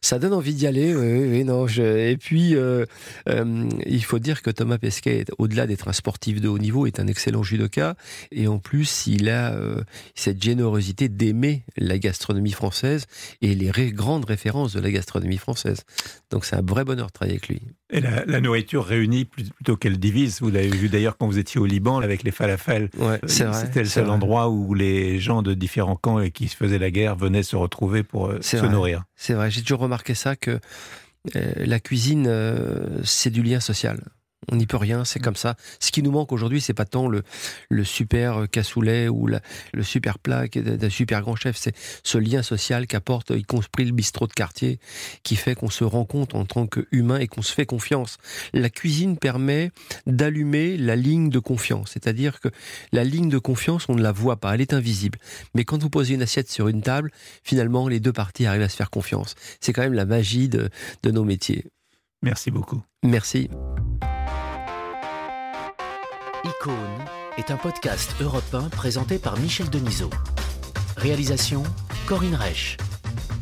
ça 0.00 0.18
donne 0.18 0.32
envie 0.32 0.54
d'y 0.54 0.66
aller. 0.66 0.94
Oui, 0.94 1.28
oui, 1.28 1.44
non. 1.44 1.66
Et 1.66 2.16
puis, 2.16 2.56
euh, 2.56 2.86
euh, 3.28 3.68
il 3.86 4.04
faut 4.04 4.18
dire 4.18 4.42
que 4.42 4.50
Thomas 4.50 4.78
Pesquet, 4.78 5.24
au-delà 5.38 5.66
d'être 5.66 5.88
un 5.88 5.92
sportif 5.92 6.40
de 6.40 6.48
haut 6.48 6.58
niveau, 6.58 6.86
est 6.86 7.00
un 7.00 7.06
excellent 7.06 7.42
judoka. 7.42 7.96
Et 8.32 8.48
en 8.48 8.58
plus, 8.58 9.06
il 9.06 9.28
a 9.28 9.52
euh, 9.52 9.82
cette 10.14 10.42
générosité 10.42 11.08
d'aimer 11.08 11.64
la 11.76 11.98
gastronomie 11.98 12.52
française 12.52 13.06
et 13.42 13.54
les 13.54 13.70
grandes 13.92 14.24
références 14.24 14.72
de 14.72 14.80
la 14.80 14.90
gastronomie 14.90 15.38
française. 15.38 15.82
Donc, 16.30 16.44
c'est 16.44 16.56
un 16.56 16.62
vrai 16.62 16.84
bonheur 16.84 17.08
de 17.08 17.12
travailler 17.12 17.36
avec 17.36 17.48
lui. 17.48 17.60
Et 17.92 18.00
la, 18.00 18.40
nourriture 18.40 18.84
réunit 18.84 19.24
plutôt 19.24 19.76
qu'elle 19.76 19.98
divise. 19.98 20.40
Vous 20.40 20.50
l'avez 20.50 20.68
vu 20.68 20.88
d'ailleurs 20.88 21.16
quand 21.16 21.26
vous 21.26 21.38
étiez 21.38 21.60
au 21.60 21.66
Liban 21.66 21.98
avec 21.98 22.22
les 22.22 22.30
falafels. 22.30 22.88
Ouais, 22.98 23.20
C'était 23.26 23.80
le 23.80 23.86
seul 23.86 24.08
endroit 24.10 24.48
où 24.48 24.74
les 24.74 25.18
gens 25.18 25.42
de 25.42 25.54
différents 25.54 25.96
camps 25.96 26.20
et 26.20 26.30
qui 26.30 26.48
se 26.48 26.56
faisaient 26.56 26.78
la 26.78 26.90
guerre 26.90 27.16
venaient 27.16 27.42
se 27.42 27.56
retrouver 27.56 28.02
pour 28.02 28.32
se 28.40 28.66
nourrir. 28.66 29.04
C'est 29.16 29.34
vrai. 29.34 29.50
J'ai 29.50 29.62
toujours 29.62 29.80
remarqué 29.80 30.14
ça 30.14 30.36
que 30.36 30.60
euh, 31.36 31.52
la 31.56 31.80
cuisine, 31.80 32.26
euh, 32.26 33.00
c'est 33.04 33.30
du 33.30 33.42
lien 33.42 33.60
social. 33.60 34.00
On 34.50 34.56
n'y 34.56 34.66
peut 34.66 34.78
rien, 34.78 35.04
c'est 35.04 35.20
comme 35.20 35.36
ça. 35.36 35.54
Ce 35.80 35.90
qui 35.90 36.02
nous 36.02 36.10
manque 36.10 36.32
aujourd'hui, 36.32 36.60
c'est 36.60 36.74
pas 36.74 36.86
tant 36.86 37.08
le, 37.08 37.22
le 37.68 37.84
super 37.84 38.46
cassoulet 38.50 39.06
ou 39.08 39.26
le 39.26 39.82
super 39.82 40.18
plat 40.18 40.48
d'un 40.48 40.90
super 40.90 41.20
grand 41.20 41.36
chef, 41.36 41.56
c'est 41.56 41.76
ce 42.02 42.16
lien 42.16 42.42
social 42.42 42.86
qu'apporte, 42.86 43.30
y 43.30 43.42
compris 43.42 43.84
le 43.84 43.92
bistrot 43.92 44.26
de 44.26 44.32
quartier, 44.32 44.80
qui 45.22 45.36
fait 45.36 45.54
qu'on 45.54 45.68
se 45.68 45.84
rend 45.84 46.06
compte 46.06 46.34
en 46.34 46.46
tant 46.46 46.66
qu'humain 46.66 47.18
et 47.18 47.26
qu'on 47.26 47.42
se 47.42 47.52
fait 47.52 47.66
confiance. 47.66 48.16
La 48.54 48.70
cuisine 48.70 49.18
permet 49.18 49.72
d'allumer 50.06 50.78
la 50.78 50.96
ligne 50.96 51.28
de 51.28 51.38
confiance, 51.38 51.90
c'est-à-dire 51.92 52.40
que 52.40 52.48
la 52.92 53.04
ligne 53.04 53.28
de 53.28 53.38
confiance, 53.38 53.86
on 53.88 53.94
ne 53.94 54.02
la 54.02 54.12
voit 54.12 54.36
pas, 54.36 54.54
elle 54.54 54.62
est 54.62 54.72
invisible. 54.72 55.18
Mais 55.54 55.64
quand 55.64 55.82
vous 55.82 55.90
posez 55.90 56.14
une 56.14 56.22
assiette 56.22 56.50
sur 56.50 56.68
une 56.68 56.82
table, 56.82 57.12
finalement, 57.44 57.88
les 57.88 58.00
deux 58.00 58.12
parties 58.12 58.46
arrivent 58.46 58.62
à 58.62 58.68
se 58.68 58.76
faire 58.76 58.90
confiance. 58.90 59.34
C'est 59.60 59.72
quand 59.72 59.82
même 59.82 59.92
la 59.92 60.06
magie 60.06 60.48
de, 60.48 60.70
de 61.02 61.10
nos 61.10 61.24
métiers. 61.24 61.66
Merci 62.22 62.50
beaucoup. 62.50 62.82
Merci. 63.02 63.48
Icône 66.44 66.74
est 67.38 67.50
un 67.50 67.56
podcast 67.56 68.14
européen 68.20 68.68
présenté 68.70 69.18
par 69.18 69.38
Michel 69.38 69.70
Denisot. 69.70 70.10
Réalisation 70.96 71.62
Corinne 72.06 72.34
Reich. 72.34 72.76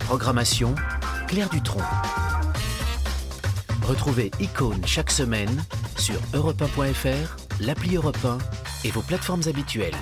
Programmation 0.01 0.75
Claire 1.27 1.51
Dutronc. 1.51 1.83
Retrouvez 3.83 4.31
Icône 4.39 4.87
chaque 4.87 5.11
semaine 5.11 5.65
sur 5.97 6.21
europe 6.35 6.63
l'appli 7.61 7.97
Europe 7.97 8.17
et 8.85 8.91
vos 8.91 9.03
plateformes 9.03 9.43
habituelles. 9.47 9.97